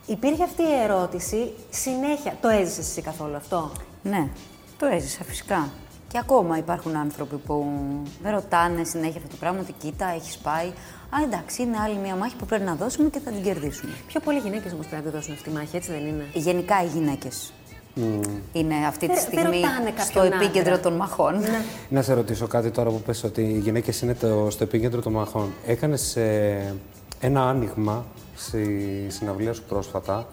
Υπήρχε 0.05 0.43
αυτή 0.43 0.61
η 0.61 0.81
ερώτηση 0.83 1.53
συνέχεια. 1.69 2.37
Το 2.41 2.47
έζησες 2.47 2.87
εσύ 2.89 3.01
καθόλου 3.01 3.35
αυτό; 3.35 3.71
Ναι, 4.01 4.27
το 4.77 4.85
έζησα 4.85 5.23
φυσικά. 5.23 5.69
Και 6.11 6.17
ακόμα 6.17 6.57
υπάρχουν 6.57 6.95
άνθρωποι 6.95 7.35
που 7.35 7.65
με 8.23 8.29
ρωτάνε 8.31 8.83
συνέχεια 8.83 9.17
αυτό 9.17 9.29
το 9.29 9.35
πράγμα, 9.39 9.59
ότι 9.59 9.73
κοίτα, 9.77 10.11
έχεις 10.15 10.37
πάει. 10.37 10.67
Α, 11.15 11.17
εντάξει, 11.25 11.61
είναι 11.61 11.77
άλλη 11.85 11.97
μια 12.03 12.15
μάχη 12.15 12.35
που 12.35 12.45
πρέπει 12.45 12.63
να 12.63 12.75
δώσουμε 12.75 13.09
και 13.09 13.19
θα 13.19 13.31
την 13.31 13.43
κερδίσουμε. 13.43 13.91
Πιο 14.07 14.19
πολλοί 14.19 14.39
γυναίκες 14.39 14.73
όμως 14.73 14.87
πρέπει 14.87 15.03
να 15.05 15.09
τη 15.09 15.15
δώσουν 15.15 15.33
αυτή 15.33 15.49
τη 15.49 15.55
μάχη, 15.55 15.75
έτσι 15.75 15.91
δεν 15.91 16.05
είναι; 16.07 16.23
Γενικά 16.33 16.83
οι 16.83 16.87
γυναίκες 16.87 17.53
είναι 18.53 18.75
αυτή 18.87 19.07
τη 19.07 19.13
Δεν- 19.13 19.15
δεν 19.15 19.39
στιγμή 19.39 19.59
ρωτάνε 19.61 19.93
στο 19.97 20.19
κάποιον 20.19 20.41
επίκεντρο 20.41 20.73
άντρα. 20.73 20.79
των 20.79 20.93
μαχών. 20.93 21.35
Να 21.89 22.01
σε 22.01 22.13
ρωτήσω 22.13 22.47
κάτι 22.47 22.69
τώρα 22.71 22.89
που 22.89 23.01
πες 23.01 23.23
ότι 23.23 23.41
οι 23.41 23.57
γυναίκες 23.57 24.01
είναι 24.01 24.13
το, 24.15 24.47
στο 24.49 24.63
επίκεντρο 24.63 25.01
των 25.01 25.11
μαχών. 25.11 25.53
Έκανες 25.65 26.15
ε, 26.15 26.75
ένα 27.19 27.49
άνοιγμα 27.49 28.05
στη 28.35 28.87
συναυλία 29.07 29.53
σου 29.53 29.63
πρόσφατα. 29.67 30.27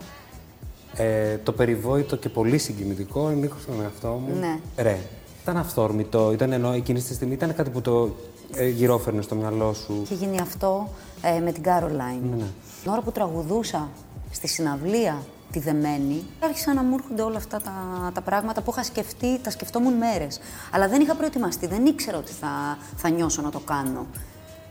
Ε, 0.96 1.36
το 1.36 1.52
περιβόητο 1.52 2.16
και 2.16 2.28
πολύ 2.28 2.58
συγκινητικό, 2.58 3.28
νίκο 3.28 3.56
στον 3.62 3.82
εαυτό 3.82 4.08
μου. 4.08 4.38
Ναι. 4.40 4.58
Ρε. 4.82 4.98
Ήταν 5.46 5.58
αυθόρμητο, 5.58 6.32
ήταν 6.32 6.52
ενώ 6.52 6.72
εκείνη 6.72 7.02
τη 7.02 7.14
στιγμή 7.14 7.34
ήταν 7.34 7.54
κάτι 7.54 7.70
που 7.70 7.80
το 7.80 8.10
ε, 8.54 8.68
γυρόφερνε 8.68 9.22
στο 9.22 9.34
μυαλό 9.34 9.72
σου. 9.72 10.00
Είχε 10.02 10.14
γίνει 10.14 10.40
αυτό 10.40 10.88
ε, 11.22 11.40
με 11.40 11.52
την 11.52 11.62
Caroline. 11.66 12.28
Ναι, 12.30 12.36
ναι. 12.36 12.44
Την 12.82 12.90
ώρα 12.92 13.00
που 13.00 13.12
τραγουδούσα 13.12 13.88
στη 14.30 14.48
συναυλία 14.48 15.22
τη 15.50 15.58
Δεμένη, 15.58 16.22
άρχισαν 16.40 16.74
να 16.74 16.82
μου 16.82 16.94
έρχονται 16.94 17.22
όλα 17.22 17.36
αυτά 17.36 17.60
τα, 17.60 17.72
τα 18.14 18.20
πράγματα 18.20 18.62
που 18.62 18.70
είχα 18.70 18.82
σκεφτεί, 18.82 19.38
τα 19.38 19.50
σκεφτόμουν 19.50 19.92
μέρες. 19.92 20.40
Αλλά 20.70 20.88
δεν 20.88 21.00
είχα 21.00 21.14
προετοιμαστεί, 21.14 21.66
δεν 21.66 21.86
ήξερα 21.86 22.18
ότι 22.18 22.32
θα, 22.32 22.78
θα 22.96 23.08
νιώσω 23.08 23.42
να 23.42 23.50
το 23.50 23.58
κάνω. 23.58 24.06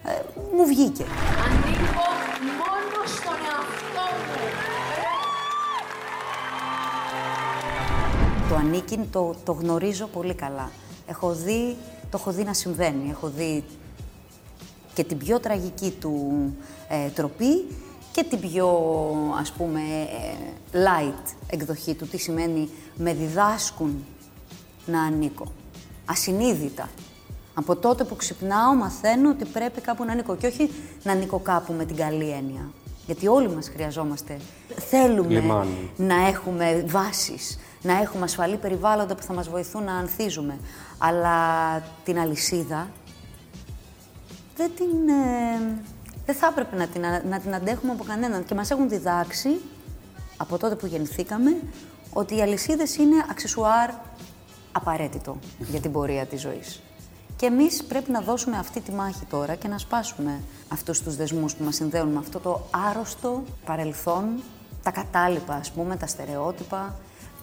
Ε, 0.06 0.12
μου 0.56 0.66
βγήκε. 0.66 1.06
Ανήκω 1.45 2.07
μόνο 2.60 3.06
στον 3.06 3.38
εαυτό 3.51 3.84
Το 8.50 8.56
ανήκειν 8.56 9.01
το, 9.12 9.36
το 9.44 9.51
γνωρίζω 9.51 10.06
πολύ 10.06 10.33
καλά. 10.33 10.71
Έχω 11.07 11.33
δει, 11.33 11.75
το 12.01 12.18
έχω 12.19 12.31
δει 12.31 12.44
να 12.44 12.53
συμβαίνει. 12.53 13.09
Έχω 13.09 13.27
δει 13.27 13.63
και 14.94 15.03
την 15.03 15.18
πιο 15.18 15.39
τραγική 15.39 15.92
του 16.00 16.56
ε, 16.89 17.09
τροπή 17.09 17.68
και 18.12 18.24
την 18.24 18.39
πιο, 18.39 18.68
ας 19.39 19.51
πούμε, 19.51 19.80
ε, 20.71 20.77
light 20.86 21.33
εκδοχή 21.47 21.94
του. 21.94 22.07
Τι 22.07 22.18
σημαίνει 22.18 22.69
με 22.95 23.13
διδάσκουν 23.13 24.06
να 24.86 25.01
ανήκω. 25.01 25.51
Ασυνείδητα. 26.06 26.89
Από 27.53 27.75
τότε 27.75 28.03
που 28.03 28.15
ξυπνάω 28.15 28.75
μαθαίνω 28.75 29.30
ότι 29.30 29.45
πρέπει 29.45 29.81
κάπου 29.81 30.03
να 30.03 30.12
ανήκω 30.12 30.36
και 30.36 30.48
όχι 30.48 30.69
να 31.03 31.12
ανήκω 31.12 31.39
κάπου 31.39 31.74
με 31.74 31.86
την 31.86 31.95
καλή 31.95 32.30
έννοια. 32.30 32.69
Γιατί 33.06 33.27
όλοι 33.27 33.50
μας 33.50 33.69
χρειαζόμαστε, 33.69 34.38
θέλουμε 34.89 35.39
Λιμάνι. 35.39 35.91
να 35.98 36.27
έχουμε 36.27 36.83
βάσεις, 36.88 37.59
να 37.85 38.01
έχουμε 38.01 38.23
ασφαλή 38.23 38.57
περιβάλλοντα 38.57 39.15
που 39.15 39.23
θα 39.23 39.33
μας 39.33 39.49
βοηθούν 39.49 39.83
να 39.83 39.93
ανθίζουμε. 39.93 40.57
Αλλά 40.97 41.37
την 42.03 42.19
αλυσίδα 42.19 42.87
δεν 44.55 44.71
την... 44.75 45.09
ε, 45.09 45.81
δεν 46.25 46.35
θα 46.35 46.47
έπρεπε 46.47 46.75
να 46.75 46.87
την, 46.87 47.05
α- 47.05 47.23
να 47.29 47.39
την 47.39 47.55
αντέχουμε 47.55 47.91
από 47.91 48.03
κανέναν. 48.03 48.45
Και 48.45 48.55
μας 48.55 48.71
έχουν 48.71 48.89
διδάξει, 48.89 49.62
από 50.38 50.57
τότε 50.57 50.75
που 50.75 50.86
γεννηθήκαμε, 50.86 51.57
ότι 52.13 52.36
οι 52.36 52.41
αλυσίδες 52.41 52.95
είναι 52.95 53.25
αξεσουάρ 53.29 53.89
απαραίτητο 54.71 55.38
για 55.60 55.79
την 55.79 55.91
πορεία 55.91 56.25
της 56.25 56.41
ζωής. 56.41 56.81
Και 57.36 57.45
εμείς 57.45 57.83
πρέπει 57.83 58.12
να 58.12 58.21
δώσουμε 58.21 58.57
αυτή 58.57 58.79
τη 58.81 58.91
μάχη 58.91 59.25
τώρα 59.29 59.55
και 59.55 59.67
να 59.67 59.77
σπάσουμε 59.77 60.39
αυτούς 60.67 61.01
τους 61.01 61.15
δεσμούς 61.15 61.55
που 61.55 61.63
μας 61.63 61.75
συνδέουν 61.75 62.10
με 62.10 62.19
αυτό 62.19 62.39
το 62.39 62.67
άρρωστο 62.89 63.43
παρελθόν, 63.65 64.25
τα 64.83 64.91
κατάλοιπα 64.91 65.53
ας 65.53 65.71
πούμε, 65.71 65.95
τα 65.95 66.07
στερεότυπα. 66.07 66.95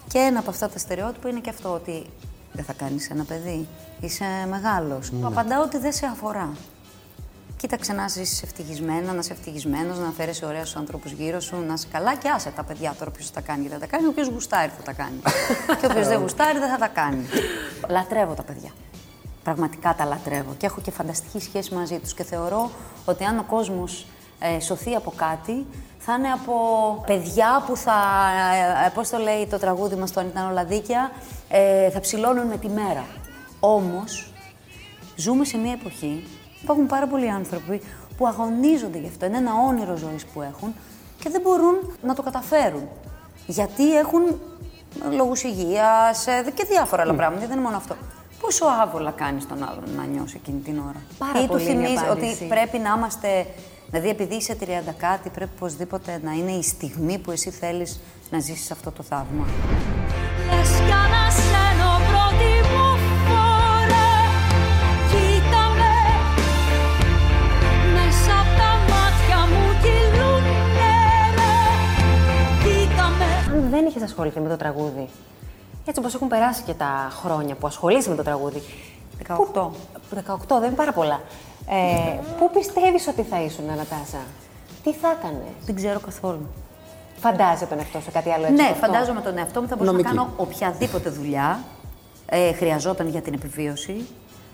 Και 0.08 0.18
ένα 0.18 0.38
από 0.38 0.50
αυτά 0.50 0.68
τα 0.68 0.78
στερεότυπα 0.78 1.28
είναι 1.28 1.40
και 1.40 1.50
αυτό 1.50 1.72
ότι 1.72 2.06
δεν 2.52 2.64
θα 2.64 2.72
κάνεις 2.72 3.10
ένα 3.10 3.24
παιδί, 3.24 3.68
είσαι 4.00 4.24
μεγάλος. 4.48 5.12
Απαντάω 5.22 5.62
ότι 5.62 5.78
δεν 5.78 5.92
σε 5.92 6.06
αφορά. 6.06 6.52
Κοίταξε 7.56 7.92
να 7.92 8.04
είσαι 8.04 8.44
ευτυχισμένο, 8.44 9.12
να 9.12 9.18
είσαι 9.18 9.32
ευτυχισμένος, 9.32 9.98
να 9.98 10.10
φέρεις 10.10 10.42
ωραίους 10.42 10.76
ανθρώπου 10.76 11.08
γύρω 11.08 11.40
σου, 11.40 11.56
να 11.66 11.72
είσαι 11.72 11.86
καλά 11.92 12.14
και 12.14 12.28
άσε 12.28 12.50
τα 12.50 12.64
παιδιά 12.64 12.94
τώρα 12.98 13.10
ποιο 13.10 13.24
θα 13.24 13.32
τα 13.32 13.40
κάνει 13.40 13.62
και 13.62 13.68
δεν 13.68 13.78
θα 13.78 13.86
τα 13.86 13.96
κάνει. 13.96 14.08
Όποιο 14.08 14.28
γουστάρει 14.32 14.72
θα 14.76 14.82
τα 14.82 14.92
κάνει. 14.92 15.20
και 15.80 15.86
όποιος 15.86 16.08
δεν 16.08 16.20
γουστάρει 16.20 16.58
δεν 16.58 16.68
θα 16.70 16.76
τα 16.76 16.88
κάνει. 16.88 17.26
Λατρεύω 17.88 18.34
τα 18.34 18.42
παιδιά. 18.42 18.70
Πραγματικά 19.42 19.94
τα 19.94 20.04
λατρεύω 20.04 20.54
και 20.56 20.66
έχω 20.66 20.80
και 20.80 20.90
φανταστική 20.90 21.40
σχέση 21.40 21.74
μαζί 21.74 21.98
τους 21.98 22.14
και 22.14 22.22
θεωρώ 22.22 22.70
ότι 23.04 23.24
αν 23.24 23.38
ο 23.38 23.44
κόσμος 23.48 24.06
ε, 24.56 24.60
σωθεί 24.60 24.94
από 24.94 25.12
κάτι, 25.16 25.66
θα 25.98 26.14
είναι 26.14 26.28
από 26.28 26.54
παιδιά 27.06 27.64
που 27.66 27.76
θα, 27.76 27.94
ε, 28.82 28.86
ε, 28.86 28.90
πώς 28.94 29.08
το 29.08 29.18
λέει 29.18 29.46
το 29.46 29.58
τραγούδι 29.58 29.94
μας 29.94 30.12
το 30.12 30.20
«Αν 30.20 30.26
ήταν 30.26 30.50
όλα 30.50 30.64
δίκαια», 30.64 31.10
ε, 31.48 31.90
θα 31.90 32.00
ψηλώνουν 32.00 32.46
με 32.46 32.56
τη 32.56 32.68
μέρα. 32.68 33.04
Όμως, 33.60 34.32
Ζούμε 35.16 35.44
σε 35.44 35.56
μια 35.56 35.72
εποχή, 35.72 36.24
υπάρχουν 36.62 36.86
πάρα 36.86 37.06
πολλοί 37.06 37.30
άνθρωποι 37.30 37.82
που 38.16 38.26
αγωνίζονται 38.26 38.98
γι' 38.98 39.06
αυτό. 39.06 39.26
Είναι 39.26 39.36
ένα 39.36 39.50
όνειρο 39.68 39.96
ζωής 39.96 40.24
που 40.26 40.42
έχουν 40.42 40.74
και 41.20 41.30
δεν 41.30 41.40
μπορούν 41.40 41.74
να 42.02 42.14
το 42.14 42.22
καταφέρουν. 42.22 42.88
Γιατί 43.46 43.96
έχουν 43.96 44.22
λόγους 45.16 45.42
υγείας 45.42 46.26
ε, 46.26 46.44
και 46.54 46.64
διάφορα 46.64 47.02
άλλα 47.02 47.14
πράγματα, 47.14 47.46
δεν 47.46 47.56
είναι 47.56 47.64
μόνο 47.64 47.76
αυτό. 47.76 47.96
Πόσο 48.40 48.64
άβολα 48.82 49.10
κάνεις 49.10 49.46
τον 49.46 49.62
άλλον 49.62 49.84
να 49.96 50.04
νιώσει 50.04 50.36
εκείνη 50.36 50.60
την 50.60 50.78
ώρα; 50.78 51.02
Πάρα 51.18 51.38
Ή 51.38 51.42
του 51.42 51.48
πολύ 51.48 51.62
είναι 51.62 51.72
η 51.72 51.74
θυμίζει 51.86 52.04
ότι 52.04 52.10
απάντηση. 52.10 52.46
πρέπει 52.46 52.78
να 52.78 52.94
είμαστε, 52.96 53.46
Δηλαδή, 53.92 54.10
επειδή 54.10 54.34
είσαι 54.34 54.56
30 54.60 54.64
κάτι, 54.96 55.28
πρέπει 55.28 55.50
οπωσδήποτε 55.56 56.20
να 56.24 56.32
είναι 56.32 56.50
η 56.50 56.62
στιγμή 56.62 57.18
που 57.18 57.30
εσύ 57.30 57.50
θέλεις 57.50 58.00
να 58.30 58.40
ζήσεις 58.40 58.70
αυτό 58.70 58.90
το 58.90 59.02
θαύμα. 59.02 59.46
Αν 73.52 73.70
δεν 73.70 73.86
είχες 73.86 74.02
ασχοληθεί 74.02 74.40
με 74.40 74.48
το 74.48 74.56
τραγούδι, 74.56 75.08
έτσι 75.84 76.00
όπως 76.00 76.14
έχουν 76.14 76.28
περάσει 76.28 76.62
και 76.62 76.74
τα 76.74 77.08
χρόνια 77.10 77.54
που 77.54 77.66
ασχολείσαι 77.66 78.10
με 78.10 78.16
το 78.16 78.22
τραγούδι. 78.22 78.62
18. 79.26 79.70
18, 80.14 80.58
δεν 80.60 80.64
είναι 80.66 80.76
πάρα 80.76 80.92
πολλά. 80.92 81.20
Ε, 81.68 82.18
πού 82.38 82.50
πιστεύεις 82.50 83.06
ότι 83.08 83.22
θα 83.22 83.40
ήσουν, 83.42 83.64
Νατάσα, 83.66 84.18
τι 84.82 84.92
θα 84.92 85.16
έκανε, 85.18 85.42
Δεν 85.66 85.74
ξέρω 85.74 86.00
καθόλου. 86.00 86.46
Φαντάζεσαι 87.20 87.66
τον 87.66 87.78
εαυτό 87.78 88.00
σου 88.00 88.10
κάτι 88.12 88.30
άλλο 88.30 88.42
έτσι. 88.42 88.54
Ναι, 88.56 88.62
από 88.62 88.72
αυτό; 88.72 88.86
φαντάζομαι 88.86 89.20
τον 89.20 89.38
εαυτό 89.38 89.60
μου 89.60 89.68
θα 89.68 89.76
μπορούσα 89.76 89.92
Νομική. 89.92 90.14
να 90.14 90.22
κάνω 90.22 90.32
οποιαδήποτε 90.36 91.10
δουλειά 91.10 91.60
ε, 92.26 92.52
χρειαζόταν 92.52 93.08
για 93.08 93.20
την 93.20 93.32
επιβίωση. 93.34 94.06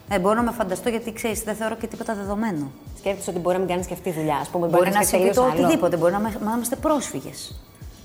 Ε, 0.08 0.18
μπορώ 0.18 0.34
να 0.34 0.42
με 0.42 0.50
φανταστώ 0.52 0.88
γιατί 0.88 1.12
ξέρεις, 1.12 1.40
δεν 1.42 1.54
θεωρώ 1.54 1.74
και 1.74 1.86
τίποτα 1.86 2.14
δεδομένο. 2.14 2.70
Σκέφτεσαι 2.98 3.30
ότι 3.30 3.38
μπορεί 3.38 3.54
να 3.54 3.60
μην 3.60 3.70
κάνεις 3.70 3.86
και 3.86 3.92
αυτή 3.92 4.10
τη 4.10 4.16
δουλειά. 4.18 4.34
Α 4.36 4.44
πούμε, 4.52 4.66
Μπορεί 4.66 4.84
να 4.84 4.90
κάνεις 4.90 5.08
συμβεί 5.08 5.24
τελείως 5.24 5.36
το 5.46 5.52
άλλο. 5.52 5.64
οτιδήποτε. 5.64 5.96
Μπορεί 5.96 6.12
να, 6.12 6.18
με- 6.18 6.38
να 6.44 6.52
είμαστε 6.54 6.76
πρόσφυγες. 6.76 7.60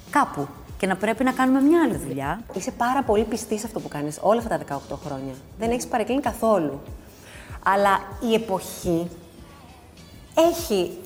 Κάπου. 0.09 0.47
Και 0.77 0.87
να 0.87 0.95
πρέπει 0.95 1.23
να 1.23 1.31
κάνουμε 1.31 1.61
μια 1.61 1.81
άλλη 1.83 1.97
δουλειά. 1.97 2.41
Είσαι 2.53 2.71
πάρα 2.71 3.03
πολύ 3.03 3.23
πιστής 3.23 3.59
σε 3.59 3.65
αυτό 3.65 3.79
που 3.79 3.87
κάνεις 3.87 4.17
όλα 4.21 4.39
αυτά 4.39 4.57
τα 4.57 4.57
18 4.57 4.97
χρόνια. 5.05 5.33
Δεν 5.59 5.71
έχεις 5.71 5.87
παρεκκλίνει 5.87 6.21
καθόλου. 6.21 6.81
Αλλά 7.63 7.99
η 8.29 8.33
εποχή 8.33 9.09
έχει 10.35 10.97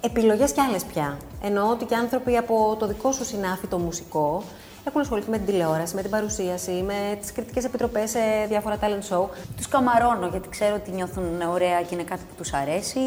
επιλογές 0.00 0.52
κι 0.52 0.60
άλλες 0.60 0.84
πια. 0.84 1.16
Εννοώ 1.42 1.70
ότι 1.70 1.84
και 1.84 1.94
άνθρωποι 1.94 2.36
από 2.36 2.76
το 2.78 2.86
δικό 2.86 3.12
σου 3.12 3.24
συνάφι, 3.24 3.66
το 3.66 3.78
μουσικό, 3.78 4.42
έχουν 4.84 5.00
ασχοληθεί 5.00 5.30
με 5.30 5.36
την 5.36 5.46
τηλεόραση, 5.46 5.94
με 5.94 6.00
την 6.02 6.10
παρουσίαση, 6.10 6.84
με 6.86 7.16
τις 7.20 7.32
κριτικές 7.32 7.64
επιτροπές 7.64 8.10
σε 8.10 8.18
διάφορα 8.48 8.76
talent 8.80 9.14
show. 9.14 9.28
Τους 9.56 9.68
καμαρώνω 9.68 10.26
γιατί 10.26 10.48
ξέρω 10.48 10.74
ότι 10.74 10.90
νιώθουν 10.90 11.40
ωραία 11.52 11.82
και 11.82 11.94
είναι 11.94 12.02
κάτι 12.02 12.22
που 12.28 12.34
τους 12.36 12.52
αρέσει. 12.52 13.00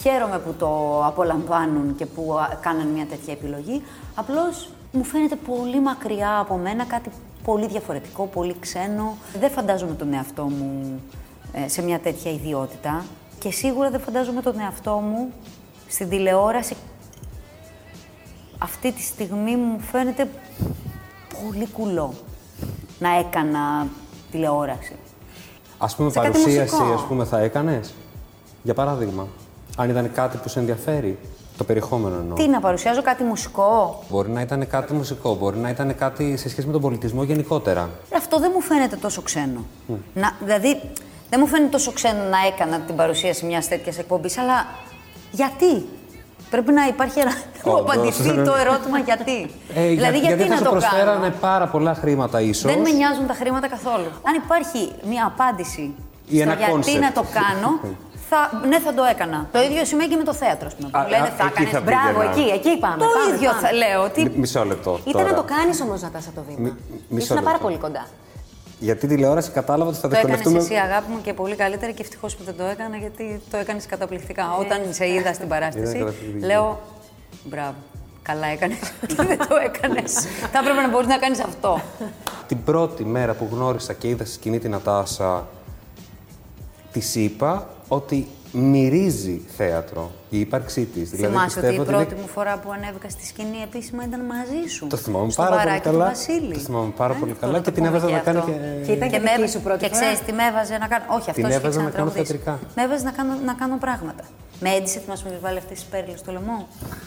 Χαίρομαι 0.00 0.38
που 0.38 0.54
το 0.58 1.02
απολαμβάνουν 1.04 1.96
και 1.96 2.06
που 2.06 2.38
α, 2.38 2.56
κάναν 2.60 2.86
μια 2.86 3.06
τέτοια 3.06 3.32
επιλογή. 3.32 3.82
Απλώς 4.14 4.68
μου 4.92 5.04
φαίνεται 5.04 5.36
πολύ 5.36 5.80
μακριά 5.80 6.38
από 6.38 6.56
μένα 6.56 6.84
κάτι 6.84 7.10
πολύ 7.44 7.66
διαφορετικό, 7.66 8.26
πολύ 8.26 8.56
ξένο. 8.60 9.16
Δεν 9.38 9.50
φαντάζομαι 9.50 9.94
τον 9.94 10.12
εαυτό 10.12 10.42
μου 10.42 11.00
ε, 11.02 11.29
σε 11.66 11.82
μια 11.82 11.98
τέτοια 11.98 12.30
ιδιότητα 12.32 13.04
και 13.38 13.50
σίγουρα 13.50 13.90
δεν 13.90 14.00
φαντάζομαι 14.00 14.42
τον 14.42 14.60
εαυτό 14.60 14.92
μου 14.94 15.32
στην 15.88 16.08
τηλεόραση. 16.08 16.76
Αυτή 18.58 18.92
τη 18.92 19.02
στιγμή 19.02 19.56
μου 19.56 19.80
φαίνεται 19.80 20.28
πολύ 21.42 21.66
κουλό 21.66 22.14
να 22.98 23.18
έκανα 23.18 23.86
τηλεόραση. 24.30 24.94
Α 25.78 25.86
πούμε, 25.86 26.10
Σε 26.10 26.18
κάτι 26.18 26.30
παρουσίαση, 26.30 26.74
μουσικό. 26.74 26.94
ας 26.94 27.02
πούμε, 27.02 27.24
θα 27.24 27.38
έκανες; 27.38 27.94
Για 28.62 28.74
παράδειγμα, 28.74 29.26
αν 29.76 29.90
ήταν 29.90 30.12
κάτι 30.12 30.36
που 30.36 30.48
σε 30.48 30.58
ενδιαφέρει, 30.58 31.18
το 31.56 31.64
περιεχόμενο 31.64 32.16
εννοώ. 32.16 32.36
Τι 32.36 32.48
να 32.48 32.60
παρουσιάζω, 32.60 33.02
κάτι 33.02 33.22
μουσικό; 33.22 34.02
Μπορεί 34.10 34.30
να 34.30 34.40
ήταν 34.40 34.66
κάτι 34.66 34.92
μουσικό, 34.92 35.34
μπορεί 35.34 35.58
να 35.58 35.68
ήταν 35.70 35.94
κάτι 35.94 36.36
σε 36.36 36.48
σχέση 36.48 36.66
με 36.66 36.72
τον 36.72 36.80
πολιτισμό 36.80 37.22
γενικότερα. 37.22 37.90
Αυτό 38.16 38.38
δεν 38.38 38.50
μου 38.54 38.60
φαίνεται 38.60 38.96
τόσο 38.96 39.22
ξένο. 39.22 39.64
Να, 40.14 40.36
δηλαδή, 40.44 40.80
δεν 41.30 41.38
μου 41.42 41.46
φαίνεται 41.46 41.70
τόσο 41.70 41.92
ξένο 41.92 42.22
να 42.22 42.38
έκανα 42.46 42.78
την 42.78 42.96
παρουσίαση 42.96 43.44
μιας 43.46 43.68
τέτοιας 43.68 43.98
εκπομπής, 43.98 44.38
αλλά 44.38 44.66
γιατί; 45.30 45.86
Πρέπει 46.50 46.72
να 46.72 46.86
υπάρχει 46.86 47.18
ένα. 47.20 47.30
Να 47.64 47.70
μου 47.72 47.76
Όντως. 47.78 47.94
απαντηθεί 47.94 48.42
το 48.42 48.54
ερώτημα 48.54 48.98
γιατί. 48.98 49.50
Ε, 49.74 49.86
δηλαδή, 49.86 50.18
για- 50.18 50.28
γιατί 50.28 50.42
θα 50.42 50.48
να 50.48 50.56
σου 50.56 50.64
το 50.64 50.70
προσφέρανε 50.70 51.20
κάνω; 51.28 51.34
πάρα 51.40 51.66
πολλά 51.66 51.94
χρήματα 51.94 52.40
ίσως. 52.40 52.72
Δεν 52.72 52.80
με 52.80 52.90
νοιάζουν 52.90 53.26
τα 53.26 53.34
χρήματα 53.34 53.68
καθόλου. 53.68 54.10
Αν 54.28 54.34
υπάρχει 54.44 54.92
μια 55.10 55.24
απάντηση 55.26 55.94
Ή 56.26 56.34
στο 56.34 56.42
ένα 56.42 56.54
γιατί 56.54 56.72
concept. 56.96 57.00
να 57.00 57.12
το 57.12 57.24
κάνω, 57.38 57.70
θα, 58.30 58.40
ναι, 58.68 58.78
θα 58.78 58.94
το 58.94 59.04
έκανα. 59.04 59.46
Το 59.52 59.60
ίδιο 59.62 59.84
σημαίνει 59.84 60.08
και 60.10 60.16
με 60.16 60.22
το 60.30 60.34
θέατρο, 60.34 60.66
ας 60.66 60.74
πούμε, 60.74 60.88
που 60.92 60.98
Α, 60.98 61.08
λένε 61.08 61.26
α, 61.26 61.30
θα 61.38 61.44
εκεί 61.44 61.52
έκανες. 61.52 61.70
θα 61.72 61.80
Μπράβο, 61.80 62.18
πήγαινα. 62.20 62.30
εκεί, 62.30 62.68
εκεί 62.68 62.78
πάμε. 62.84 62.96
Το 63.04 63.08
πάμε, 63.16 63.34
ίδιο 63.34 63.50
πάμε. 63.50 63.62
θα 63.66 63.72
λέω. 63.72 63.98
Ότι 64.08 64.20
Μι- 64.22 64.36
Μισό 64.36 64.64
λεπτό. 64.64 64.92
Ήταν 65.00 65.12
τώρα. 65.12 65.24
να 65.30 65.34
το 65.40 65.44
κάνεις 65.54 65.76
όμως, 65.80 65.98
Νατάσα, 66.02 66.30
το 66.34 66.42
βήμα. 66.48 66.58
Μι- 66.64 66.76
μισό 67.14 67.24
Ήσουν 67.24 67.36
πάρα 67.36 67.50
λεπτό. 67.50 67.64
πολύ 67.66 67.78
κοντά. 67.84 68.04
Γιατί 68.82 69.06
τηλεόραση 69.06 69.50
κατάλαβα 69.50 69.90
ότι 69.90 69.98
θα 69.98 70.08
Το 70.08 70.16
έκανες 70.16 70.36
δυσκολευτούμε. 70.36 70.76
εσύ, 70.76 70.86
αγάπη 70.90 71.10
μου, 71.10 71.20
και 71.20 71.32
πολύ 71.32 71.54
καλύτερα 71.56 71.92
και 71.92 72.02
ευτυχώς 72.02 72.36
που 72.36 72.44
δεν 72.44 72.56
το 72.56 72.64
έκανα 72.64 72.96
γιατί 72.96 73.40
το 73.50 73.56
έκανες 73.56 73.86
καταπληκτικά. 73.86 74.44
Όταν 74.60 74.80
σε 74.90 75.08
είδα 75.08 75.32
στην 75.32 75.48
παράσταση, 75.48 75.96
Ήταν 75.96 75.98
καταπληκτική. 76.06 76.46
λέω 76.46 76.80
μπράβο. 77.44 77.74
Καλά 78.22 78.46
έκανες 78.46 78.78
και 79.06 79.14
δεν 79.28 79.38
το 79.38 79.56
έκανες. 79.64 80.12
Θα 80.52 80.58
έπρεπε 80.58 80.80
να 80.80 80.88
μπορείς 80.88 81.06
να 81.06 81.18
κάνεις 81.18 81.40
αυτό. 81.40 81.80
Την 82.46 82.64
πρώτη 82.64 83.04
μέρα 83.04 83.34
που 83.34 83.48
γνώρισα 83.50 83.92
και 83.92 84.08
είδα 84.08 84.24
στη 84.24 84.34
σκηνή 84.34 84.58
την 84.58 84.70
Νατάσα, 84.70 85.48
της 86.92 87.14
είπα 87.14 87.68
ότι 87.88 88.28
μυρίζει 88.52 89.40
θέατρο 89.56 90.10
η 90.30 90.40
ύπαρξή 90.40 90.84
της. 90.84 91.10
Δηλαδή, 91.10 91.32
Θυμάσαι 91.34 91.58
ότι 91.58 91.66
η 91.66 91.70
πιστεύω 91.70 91.90
πρώτη 91.96 92.12
είναι- 92.14 92.22
μου 92.22 92.28
φορά 92.28 92.54
που 92.62 92.70
ανέβηκα 92.72 93.08
στη 93.08 93.26
σκηνή 93.26 93.58
επίσημα 93.68 94.02
ήταν 94.08 94.20
μαζί 94.34 94.60
σου. 94.74 94.86
Το 94.86 94.96
θυμάμαι 94.96 95.30
στο 95.30 95.42
πάρα 95.42 95.54
πολύ 95.56 95.64
μπαράκι 95.66 95.84
καλά. 95.88 96.04
Του 96.04 96.10
Βασίλη. 96.10 96.52
Το 96.52 96.58
θυμάμαι 96.58 96.92
πάρα 96.96 97.14
Ε, 97.14 97.16
πολύ 97.20 97.32
αυτό 97.34 97.40
καλά 97.46 97.52
να 97.52 97.58
και 97.58 97.64
το 97.68 97.74
την 97.76 97.84
πούμε 97.84 97.96
έβαζα 97.96 98.12
να 98.16 98.18
κάνει 98.26 98.38
αυτό. 98.38 98.50
και- 98.50 98.84
Και 98.86 98.92
ήταν 98.98 99.08
και, 99.12 99.18
με 99.18 99.28
δική 99.28 99.40
έβα- 99.40 99.50
σου 99.54 99.60
πρώτη 99.66 99.78
και 99.82 99.88
φορά. 99.88 100.00
ξέρεις 100.00 100.18
τι 100.26 100.32
με 100.38 100.44
έβαζε 100.50 100.74
να 100.84 100.86
κάνω. 100.92 101.04
Όχι, 101.16 101.28
αυτό 101.32 101.42
Την 101.42 101.50
έβαζα 101.58 101.80
να 101.88 101.90
κάνω 101.90 102.10
θεατρικά. 102.10 102.54
Με 102.76 102.82
έβαζε 102.86 103.04
να 103.04 103.12
κάνω, 103.18 103.32
να 103.48 103.54
κάνω 103.60 103.76
πράγματα. 103.86 104.24
Με 104.62 104.68
έντυσε, 104.76 104.98
θυμάσαι 105.04 105.22
που 105.24 105.30
μου 105.34 105.40
βάλει 105.46 105.58
αυτές 105.62 105.76
τις 105.80 105.86
πέρλες 105.92 106.18
στο 106.22 106.30
λαιμό. 106.36 106.58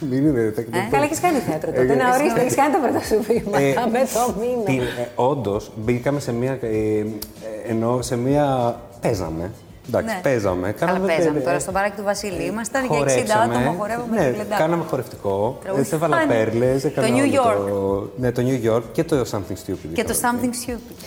Μην 0.10 0.20
είναι, 0.28 0.40
Ε; 0.40 0.52
δεν- 0.56 0.66
δεν- 0.76 0.90
Καλά, 0.94 1.04
έχεις 1.04 1.20
κάνει 1.26 1.40
θέατρο 1.48 1.70
τότε. 1.72 1.94
Να 2.02 2.06
ορίστε, 2.16 2.40
έχεις 2.42 2.56
κάνει 2.56 2.72
το 2.76 2.80
πρώτο 2.84 3.00
σου 3.10 3.18
βήμα. 3.28 3.58
Ε, 3.60 3.74
Με 3.96 4.02
το 4.16 4.24
μήνα. 4.40 4.64
Την, 4.72 4.82
ε, 5.04 5.08
όντως, 5.16 5.72
μπήκαμε 5.76 6.20
σε 6.20 6.32
μία, 6.34 6.52
ε, 6.62 6.68
ε, 6.68 7.06
ενώ 7.68 8.02
σε 8.02 8.16
μία... 8.18 8.46
Παίζαμε. 9.02 9.52
Εντάξει, 9.88 10.16
Ναι. 10.16 10.20
παίζαμε. 10.24 10.72
Καλά, 10.72 10.92
Κάναμε, 10.92 11.14
παίζαμε 11.14 11.40
ε, 11.40 11.42
τώρα 11.42 11.60
στο 11.60 11.72
μπαράκι 11.72 11.96
του 11.98 12.04
Βασίλη. 12.04 12.44
Ήμασταν 12.44 12.82
για 12.86 12.92
60 12.92 12.98
χορέψαμε. 12.98 13.44
άτομα, 13.44 13.76
χορεύαμε 13.78 14.16
ναι, 14.20 14.28
τη 14.28 14.34
γλεντάκα. 14.34 14.56
κάναμε 14.62 14.84
χορευτικό. 14.90 15.58
Τραγουδιστάνι. 15.64 15.80
Έτσι 15.80 15.96
έβαλα 15.96 16.28
πέρλες. 16.28 16.82
Το 16.82 16.88
έκανα 16.88 17.08
New 17.08 17.20
όλο 17.22 17.42
York. 17.42 17.70
Το, 17.70 18.10
ναι, 18.18 18.32
το 18.32 18.42
New 18.46 18.72
York 18.74 18.84
και 18.92 19.04
το 19.04 19.26
Something 19.32 19.70
Stupid. 19.70 19.90
Και 19.94 20.04
το 20.04 20.14
είχαμε. 20.14 20.40
something 20.42 20.70
stupid. 20.70 21.04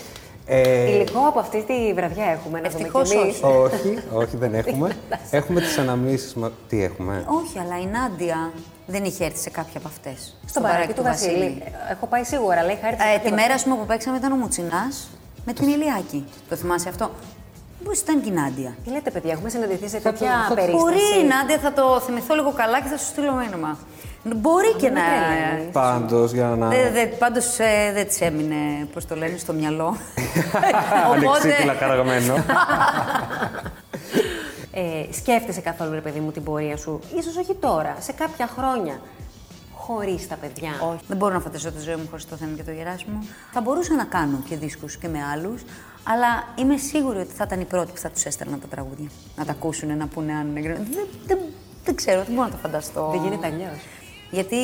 Ε, 0.49 0.89
Υλικό 0.91 1.19
από 1.27 1.39
αυτή 1.39 1.63
τη 1.63 1.93
βραδιά 1.93 2.25
έχουμε 2.25 2.59
να 2.59 2.69
δούμε 2.69 2.81
Ευτυχώς 2.83 3.09
κι 3.09 3.15
εμείς. 3.17 3.39
όχι. 3.43 3.53
όχι, 3.73 3.99
όχι, 4.13 4.37
δεν 4.37 4.53
έχουμε. 4.53 4.95
έχουμε 5.31 5.61
τις 5.61 5.77
αναμνήσεις 5.77 6.33
μα... 6.33 6.51
Τι 6.69 6.83
έχουμε; 6.83 7.25
Όχι, 7.43 7.59
αλλά 7.59 7.79
η 7.79 7.85
Νάντια 7.85 8.51
δεν 8.87 9.03
είχε 9.03 9.25
έρθει 9.25 9.37
σε 9.39 9.49
κάποια 9.49 9.73
από 9.79 9.87
αυτές. 9.87 10.37
Στο 10.45 10.61
μπαράκι 10.61 10.93
του 10.93 11.03
Βασίλη. 11.03 11.63
Έχω 11.91 12.05
πάει 12.07 12.23
σίγουρα, 12.23 12.59
αλλά 12.59 12.71
είχα 12.71 12.87
έρθει. 12.87 13.01
σε 13.01 13.07
Ε, 13.09 13.13
κάποια 13.15 13.29
τη 13.29 13.35
μέρα 13.35 13.53
ας 13.53 13.63
πούμε, 13.63 13.75
που 13.75 13.85
παίξαμε 13.85 14.17
ήταν 14.17 14.31
ο 14.31 14.35
Μουτσινάς 14.35 15.09
με 15.45 15.53
την 15.53 15.67
Ηλιάκη. 15.67 16.25
Το 16.49 16.55
θυμάσαι 16.55 16.89
αυτό; 16.89 17.11
Πώ 17.83 17.91
ήταν 18.03 18.21
και 18.21 18.29
η 18.29 18.31
Νάντια. 18.31 18.75
Τι 18.83 18.89
λέτε, 18.91 19.11
παιδιά, 19.11 19.31
έχουμε 19.31 19.49
συναντηθεί 19.49 19.87
σε 19.89 19.97
Θα 19.99 20.11
τέτοια 20.11 20.27
το- 20.27 20.33
θα 20.43 20.47
το- 20.49 20.55
περίσταση; 20.55 20.83
Μπορεί 20.83 21.23
η 21.23 21.27
Νάντια, 21.27 21.57
θα 21.57 21.73
το 21.73 21.99
θυμηθώ 21.99 22.35
λίγο 22.35 22.51
καλά 22.51 22.81
και 22.81 22.87
θα 22.87 22.97
σου 22.97 23.05
στείλω 23.05 23.31
μήνυμα. 23.33 23.77
Μπορεί 24.35 24.73
και 24.73 24.89
να. 24.89 25.01
τρελαίνεις. 25.01 25.71
Πάντως, 25.71 26.31
για 26.31 26.45
να... 26.47 26.67
Δε, 26.67 26.89
δε, 26.91 27.05
πάντως 27.05 27.59
ε, 27.59 27.91
δεν 27.93 28.07
της 28.07 28.21
έμεινε, 28.21 28.55
πώς 28.93 29.05
το 29.05 29.15
λένε, 29.15 29.37
στο 29.37 29.53
μυαλό. 29.53 29.97
Ανεξίτηλα 31.13 31.73
καραγμένο. 31.73 32.35
Ε, 34.71 35.13
σκέφτεσαι 35.13 35.61
καθόλου, 35.61 35.91
ρε 35.93 35.99
παιδί 36.01 36.19
μου, 36.19 36.31
την 36.31 36.43
πορεία 36.43 36.77
σου, 36.77 36.99
ίσως 37.17 37.37
όχι 37.37 37.53
τώρα, 37.55 37.95
σε 37.99 38.11
κάποια 38.11 38.47
χρόνια, 38.57 38.99
χωρίς 39.87 40.27
τα 40.27 40.35
παιδιά. 40.35 40.69
Όχι. 40.91 41.03
Δεν 41.07 41.17
μπορώ 41.17 41.33
να 41.33 41.39
φανταστώ 41.39 41.71
τη 41.71 41.81
ζωή 41.81 41.95
μου 41.95 42.07
χωρίς 42.09 42.25
το 42.27 42.35
θέμα 42.35 42.55
και 42.55 42.63
το 42.63 42.71
Γεράσιμο. 42.71 43.19
Θα 43.51 43.61
μπορούσα 43.61 43.95
να 43.95 44.03
κάνω 44.03 44.37
και 44.49 44.55
δίσκους 44.55 44.97
και 44.97 45.07
με 45.07 45.19
άλλους, 45.33 45.61
αλλά 46.03 46.27
είμαι 46.55 46.77
σίγουρη 46.77 47.19
ότι 47.19 47.33
θα 47.33 47.43
ήταν 47.47 47.59
οι 47.59 47.65
πρώτοι 47.65 47.91
που 47.91 47.97
θα 47.97 48.09
τους 48.09 48.23
έστελνα 48.25 48.57
τα 48.57 48.67
τραγούδια. 48.67 49.09
Να 49.37 49.45
τα 49.45 49.51
ακούσουν, 49.51 49.97
να 49.97 50.07
πούνε 50.07 50.33
αν 50.33 50.47
είναι 50.47 50.59
γκρι- 50.59 50.77
δεν, 50.77 51.07
δεν, 51.27 51.37
δεν 51.85 51.95
ξέρω, 51.95 52.23
δεν 52.23 52.33
μπορώ 52.33 52.47
να 52.47 52.51
το 52.51 52.57
φανταστώ. 52.57 53.09
Δεν 53.11 53.23
γίνεται 53.23 53.47
αλλιώς. 53.47 53.79
Γιατί 54.31 54.55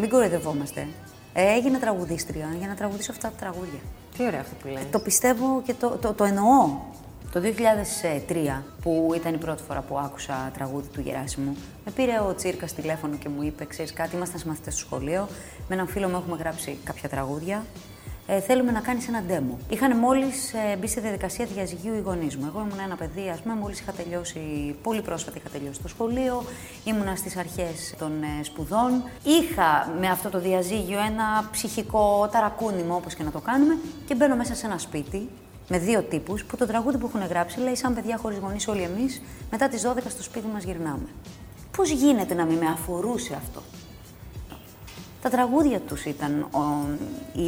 μην 0.00 0.08
κοροϊδευόμαστε. 0.08 0.88
Ε, 1.34 1.52
έγινα 1.56 1.78
τραγουδίστρια 1.78 2.46
για 2.58 2.68
να 2.68 2.74
τραγουδήσω 2.74 3.12
αυτά 3.12 3.28
τα 3.28 3.34
τραγούδια. 3.36 3.80
Τι 4.16 4.24
ωραίο 4.26 4.40
αυτό 4.40 4.54
που 4.62 4.68
λες. 4.68 4.82
Το 4.90 4.98
πιστεύω 4.98 5.62
και 5.64 5.74
το, 5.74 5.88
το, 5.88 6.12
το 6.12 6.24
εννοώ. 6.24 6.68
Το 7.32 7.40
2003, 8.28 8.62
που 8.82 9.12
ήταν 9.14 9.34
η 9.34 9.38
πρώτη 9.38 9.62
φορά 9.62 9.80
που 9.80 9.98
άκουσα 9.98 10.50
τραγούδι 10.54 10.88
του 10.88 11.00
Γεράσιμου, 11.00 11.56
με 11.84 11.92
πήρε 11.92 12.20
ο 12.28 12.34
Τσίρκας 12.34 12.72
τηλέφωνο 12.72 13.16
και 13.16 13.28
μου 13.28 13.42
είπε: 13.42 13.64
Ξέρεις 13.64 13.92
κάτι, 13.92 14.16
ήμασταν 14.16 14.38
συμμαθητές 14.38 14.74
στο 14.74 14.84
σχολείο. 14.84 15.28
Με 15.68 15.74
έναν 15.74 15.88
φίλο 15.88 16.08
μου 16.08 16.16
έχουμε 16.16 16.36
γράψει 16.36 16.78
κάποια 16.84 17.08
τραγούδια. 17.08 17.64
Ε, 18.26 18.40
θέλουμε 18.40 18.70
να 18.70 18.80
κάνεις 18.80 19.08
ένα 19.08 19.22
demo. 19.28 19.56
Είχαν 19.68 19.96
μόλις 19.96 20.52
ε, 20.52 20.76
μπει 20.76 20.88
σε 20.88 21.00
διαδικασία 21.00 21.44
διαζυγίου 21.44 21.94
οι 21.94 22.00
γονείς 22.00 22.36
μου. 22.36 22.44
Εγώ 22.46 22.60
ήμουν 22.60 22.80
ένα 22.84 22.96
παιδί, 22.96 23.28
ας 23.28 23.40
πούμε, 23.40 23.54
μόλις 23.54 23.80
είχα 23.80 23.92
τελειώσει, 23.92 24.40
πολύ 24.82 25.02
πρόσφατα 25.02 25.36
είχα 25.38 25.48
τελειώσει 25.48 25.80
το 25.82 25.88
σχολείο, 25.88 26.42
ήμουνα 26.84 27.16
στις 27.16 27.36
αρχές 27.36 27.94
των 27.98 28.22
ε, 28.22 28.44
σπουδών. 28.44 29.02
Είχα 29.22 29.92
με 30.00 30.08
αυτό 30.08 30.28
το 30.28 30.40
διαζύγιο 30.40 30.98
ένα 30.98 31.48
ψυχικό 31.50 32.28
ταρακούνημα, 32.32 32.94
όπως 32.94 33.14
και 33.14 33.22
να 33.22 33.30
το 33.30 33.40
κάνουμε, 33.40 33.78
και 34.06 34.14
μπαίνω 34.14 34.36
μέσα 34.36 34.54
σε 34.54 34.66
ένα 34.66 34.78
σπίτι 34.78 35.28
με 35.72 35.78
δύο 35.78 36.02
τύπους 36.02 36.44
που 36.44 36.56
το 36.56 36.66
τραγούδι 36.66 36.96
που 36.98 37.06
έχουν 37.14 37.26
γράψει 37.28 37.60
λέει: 37.60 37.76
Σαν 37.76 37.94
παιδιά 37.94 38.16
χωρίς 38.16 38.38
γονείς, 38.38 38.68
όλοι 38.68 38.82
εμείς, 38.82 39.22
μετά 39.50 39.68
τις 39.68 39.82
12 39.82 39.96
στο 40.08 40.22
σπίτι 40.22 40.46
μας 40.52 40.64
γυρνάμε. 40.64 41.06
Πώς 41.76 41.90
γίνεται 41.90 42.34
να 42.34 42.44
μην 42.44 42.56
με 42.56 42.66
αφορούσε 42.66 43.34
αυτό; 43.34 43.62
Τα 45.22 45.28
τραγούδια 45.30 45.78
τους 45.80 46.04
ήταν 46.04 46.40
ο- 46.52 46.88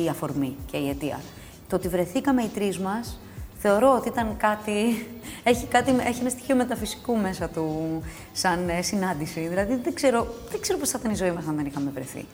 η 0.04 0.08
αφορμή 0.08 0.56
και 0.70 0.76
η 0.76 0.88
αιτία. 0.88 1.20
Το 1.68 1.76
ότι 1.76 1.88
βρεθήκαμε 1.88 2.42
οι 2.42 2.48
τρεις 2.54 2.78
μας, 2.78 3.18
θεωρώ 3.58 3.94
ότι 3.94 4.08
ήταν 4.08 4.36
κάτι, 4.36 5.06
έχει, 5.50 5.66
κάτι, 5.66 5.94
έχει 6.06 6.20
ένα 6.20 6.30
στοιχείο 6.30 6.56
μεταφυσικού 6.56 7.16
μέσα 7.16 7.48
του 7.48 8.00
σαν 8.32 8.68
ε, 8.68 8.82
συνάντηση. 8.82 9.40
Δηλαδή 9.40 9.74
δεν 9.84 9.94
ξέρω, 9.94 10.26
δεν 10.50 10.60
ξέρω 10.60 10.78
πώς 10.78 10.88
θα 10.90 10.98
ήταν 11.00 11.12
η 11.12 11.16
ζωή 11.16 11.30
μας 11.30 11.44
αν 11.48 11.56
δεν 11.56 11.66
είχαμε 11.66 11.90
βρεθεί. 11.94 12.24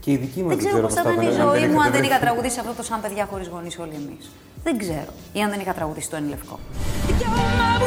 Και 0.00 0.10
η 0.12 0.16
δική 0.16 0.42
μας 0.42 0.56
Δεν 0.56 0.64
ξέρω 0.66 0.80
πώς 0.82 0.94
πώς 0.94 1.02
θα 1.02 1.12
ήταν 1.12 1.24
η 1.24 1.26
αν 1.26 1.32
ζωή 1.32 1.60
δεν 1.60 1.70
μου 1.70 1.80
αν 1.80 1.86
είχατε 1.86 1.90
δεν 1.90 2.00
είχα 2.02 2.08
βρεθεί. 2.08 2.20
τραγουδήσει 2.24 2.60
αυτό 2.60 2.72
το 2.72 2.82
σαν 2.82 3.00
παιδιά 3.00 3.24
χωρίς 3.30 3.48
γονείς 3.48 3.78
όλοι 3.78 3.94
εμείς. 3.94 4.30
Δεν 4.62 4.78
ξέρω. 4.78 5.12
Ή 5.32 5.40
αν 5.42 5.50
δεν 5.50 5.60
είχα 5.60 5.72
τραγουδήσει 5.74 6.10
το 6.10 6.16
Εν 6.16 6.28
Λευκό. 6.28 6.58
Δικαίωμά 7.06 7.78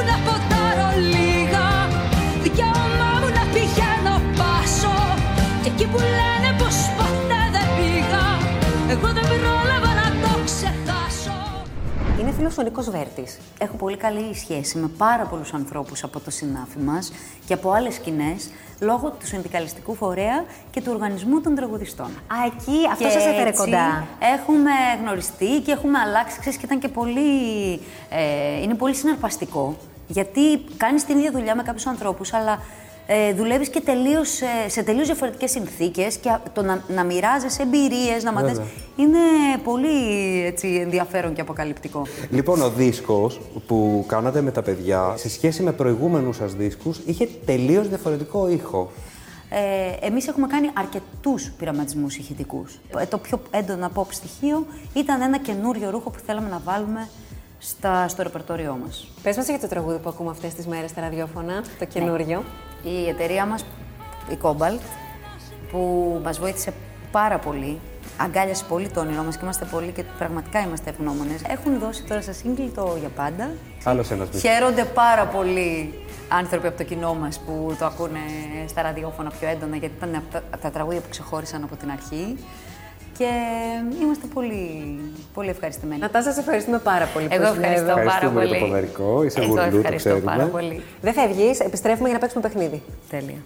Είναι 12.54 12.70
φιλοφωνικό 12.70 12.98
Βέρτης. 12.98 13.38
Έχω 13.58 13.76
πολύ 13.76 13.98
καλή 13.98 14.36
σχέση 14.36 14.78
με 14.78 14.88
πάρα 14.98 15.24
πολλούς 15.24 15.54
ανθρώπους 15.54 16.04
από 16.04 16.20
το 16.20 16.32
συνάφι 16.32 16.80
μας 16.80 17.12
και 17.46 17.54
από 17.54 17.72
άλλες 17.72 17.94
σκηνές 17.94 18.50
λόγω 18.80 19.10
του 19.10 19.26
συνδικαλιστικού 19.26 19.96
φορέα 19.96 20.46
και 20.72 20.82
του 20.82 20.92
οργανισμού 20.94 21.42
των 21.42 21.56
τραγουδιστών. 21.56 22.06
Α, 22.06 22.36
εκεί 22.46 22.88
αυτό 22.92 23.04
Και 23.04 23.10
σας 23.10 23.26
έφερε 23.26 23.50
έτσι 23.50 23.64
κοντά. 23.64 24.08
Έχουμε 24.38 24.72
γνωριστεί 25.02 25.62
και 25.66 25.72
έχουμε 25.72 26.00
αλλάξει. 26.00 26.40
Ξέρεις, 26.40 26.58
και 26.58 26.66
ήταν 26.66 26.80
και 26.80 26.88
πολύ. 26.88 27.74
Ε, 28.10 28.62
είναι 28.62 28.74
πολύ 28.76 28.96
συναρπαστικό. 28.96 29.76
Γιατί 30.08 30.42
κάνεις 30.78 31.06
την 31.06 31.18
ίδια 31.18 31.32
δουλειά 31.32 31.56
με 31.56 31.64
κάποιους 31.64 31.86
ανθρώπους, 31.86 32.34
αλλά 32.34 32.60
ε, 33.06 33.34
δουλεύεις 33.34 33.70
και 33.70 33.82
τελείως, 33.82 34.42
ε, 34.42 34.70
σε 34.70 34.84
τελείως 34.84 35.06
διαφορετικές 35.06 35.52
συνθήκες 35.52 36.18
και 36.18 36.30
α- 36.30 36.42
το 36.54 36.62
να, 36.62 36.84
να 36.88 37.04
μοιράζεσαι 37.04 37.62
εμπειρίες, 37.62 38.24
να 38.24 38.32
μαθαίνεις. 38.32 38.58
Βέβαια. 38.58 38.74
Είναι 38.96 39.18
πολύ 39.64 40.46
έτσι, 40.46 40.68
ενδιαφέρον 40.68 41.34
και 41.34 41.42
αποκαλυπτικό. 41.42 42.08
Λοιπόν, 42.30 42.62
ο 42.62 42.70
δίσκος 42.70 43.42
που 43.68 44.04
κάνατε 44.08 44.42
με 44.42 44.52
τα 44.52 44.62
παιδιά, 44.62 45.14
σε 45.18 45.30
σχέση 45.30 45.64
με 45.64 45.72
προηγούμενους 45.72 46.36
σας 46.36 46.54
δίσκους, 46.54 47.00
είχε 47.06 47.30
τελείως 47.46 47.88
διαφορετικό 47.88 48.50
ήχο. 48.50 48.92
Ε, 49.50 50.06
εμείς 50.08 50.28
έχουμε 50.28 50.48
κάνει 50.48 50.70
αρκετούς 50.74 51.52
πειραματισμούς 51.58 52.18
ηχητικούς. 52.18 52.80
Ε, 52.98 53.06
το 53.06 53.18
πιο 53.18 53.42
έντονο 53.52 53.90
pop 53.96 54.06
στοιχείο 54.10 54.66
ήταν 54.94 55.22
ένα 55.22 55.38
καινούριο 55.38 55.90
ρούχο 55.90 56.10
που 56.10 56.20
θέλαμε 56.26 56.50
να 56.50 56.62
βάλουμε 56.66 57.10
στα, 57.60 58.08
στο 58.08 58.24
ρεπερτόριό 58.24 58.80
μας. 58.86 59.08
Πες 59.24 59.38
μας 59.38 59.48
για 59.48 59.60
το 59.60 59.68
τραγούδι 59.68 59.98
που 59.98 60.10
ακούμε 60.10 60.30
αυτές 60.30 60.54
τις 60.54 60.68
μέρες 60.68 60.90
στα 60.90 61.02
ραδιόφωνα, 61.02 61.64
το 61.80 61.86
καινούριο. 61.86 62.44
Η 62.84 63.10
εταιρεία 63.10 63.46
μας, 63.46 63.66
η 64.30 64.38
Cobalt, 64.42 64.82
που 65.72 66.20
μας 66.24 66.40
βοήθησε 66.40 66.74
πάρα 67.12 67.38
πολύ, 67.38 67.80
αγκάλιασε 68.18 68.64
πολύ 68.70 68.90
το 68.90 69.00
όνειρό 69.00 69.24
μας 69.24 69.38
και 69.38 69.44
είμαστε 69.44 69.66
πολύ 69.66 69.92
και 69.92 70.04
πραγματικά 70.18 70.60
είμαστε 70.60 70.90
ευγνώμονες. 70.90 71.42
Έχουν 71.48 71.80
δώσει 71.80 72.04
τώρα 72.04 72.22
στα 72.22 72.34
σύγκλι 72.34 72.70
το 72.76 72.96
για 73.00 73.10
πάντα. 73.10 73.52
Άλλος 73.84 74.12
ένας 74.12 74.30
μύθο. 74.30 74.48
Χαίρονται 74.48 74.84
πάρα 74.84 75.26
πολύ 75.26 75.94
άνθρωποι 76.28 76.68
από 76.68 76.78
το 76.78 76.84
κοινό 76.84 77.14
μας 77.14 77.40
που 77.40 77.76
το 77.80 77.86
ακούνε 77.86 78.20
στα 78.68 78.82
ραδιόφωνα 78.82 79.30
πιο 79.40 79.48
έντονα, 79.48 79.76
γιατί 79.76 79.94
ήταν 79.98 80.16
από 80.16 80.32
τα, 80.32 80.42
από 80.52 80.62
τα 80.62 80.70
τραγούδια 80.70 81.00
που 81.00 81.10
ξεχώρισαν 81.10 81.64
από 81.64 81.76
την 81.76 81.92
αρχή. 81.92 82.38
Και 83.18 83.30
είμαστε 84.02 84.26
πολύ, 84.34 84.98
πολύ 85.34 85.50
ευχαριστημένοι. 85.50 86.00
Νατάσα, 86.00 86.32
σε 86.32 86.40
ευχαριστούμε 86.40 86.80
πάρα 86.80 87.06
πολύ. 87.06 87.28
που 87.28 87.34
Εγώ 87.34 87.44
ήσουν 87.44 87.58
ευχαριστώ 87.64 87.86
εδώ. 87.86 87.94
πάρα 87.96 88.02
Ευχαριστούμε 88.02 88.40
για 88.46 88.50
πολύ. 88.50 88.60
το 88.60 88.66
ποδαρικό. 88.66 89.24
Είσαι 89.24 89.40
Εγώ 89.40 89.48
γουρλού, 89.48 89.70
το 89.72 89.78
ευχαριστώ 89.78 90.10
ξέρουμε. 90.10 90.32
πάρα 90.32 90.46
πολύ. 90.46 90.82
Δεν 91.02 91.14
φεύγεις, 91.14 91.60
επιστρέφουμε 91.60 92.06
για 92.10 92.14
να 92.18 92.20
παίξουμε 92.24 92.42
παιχνίδι. 92.48 92.82
Τέλεια. 93.10 93.38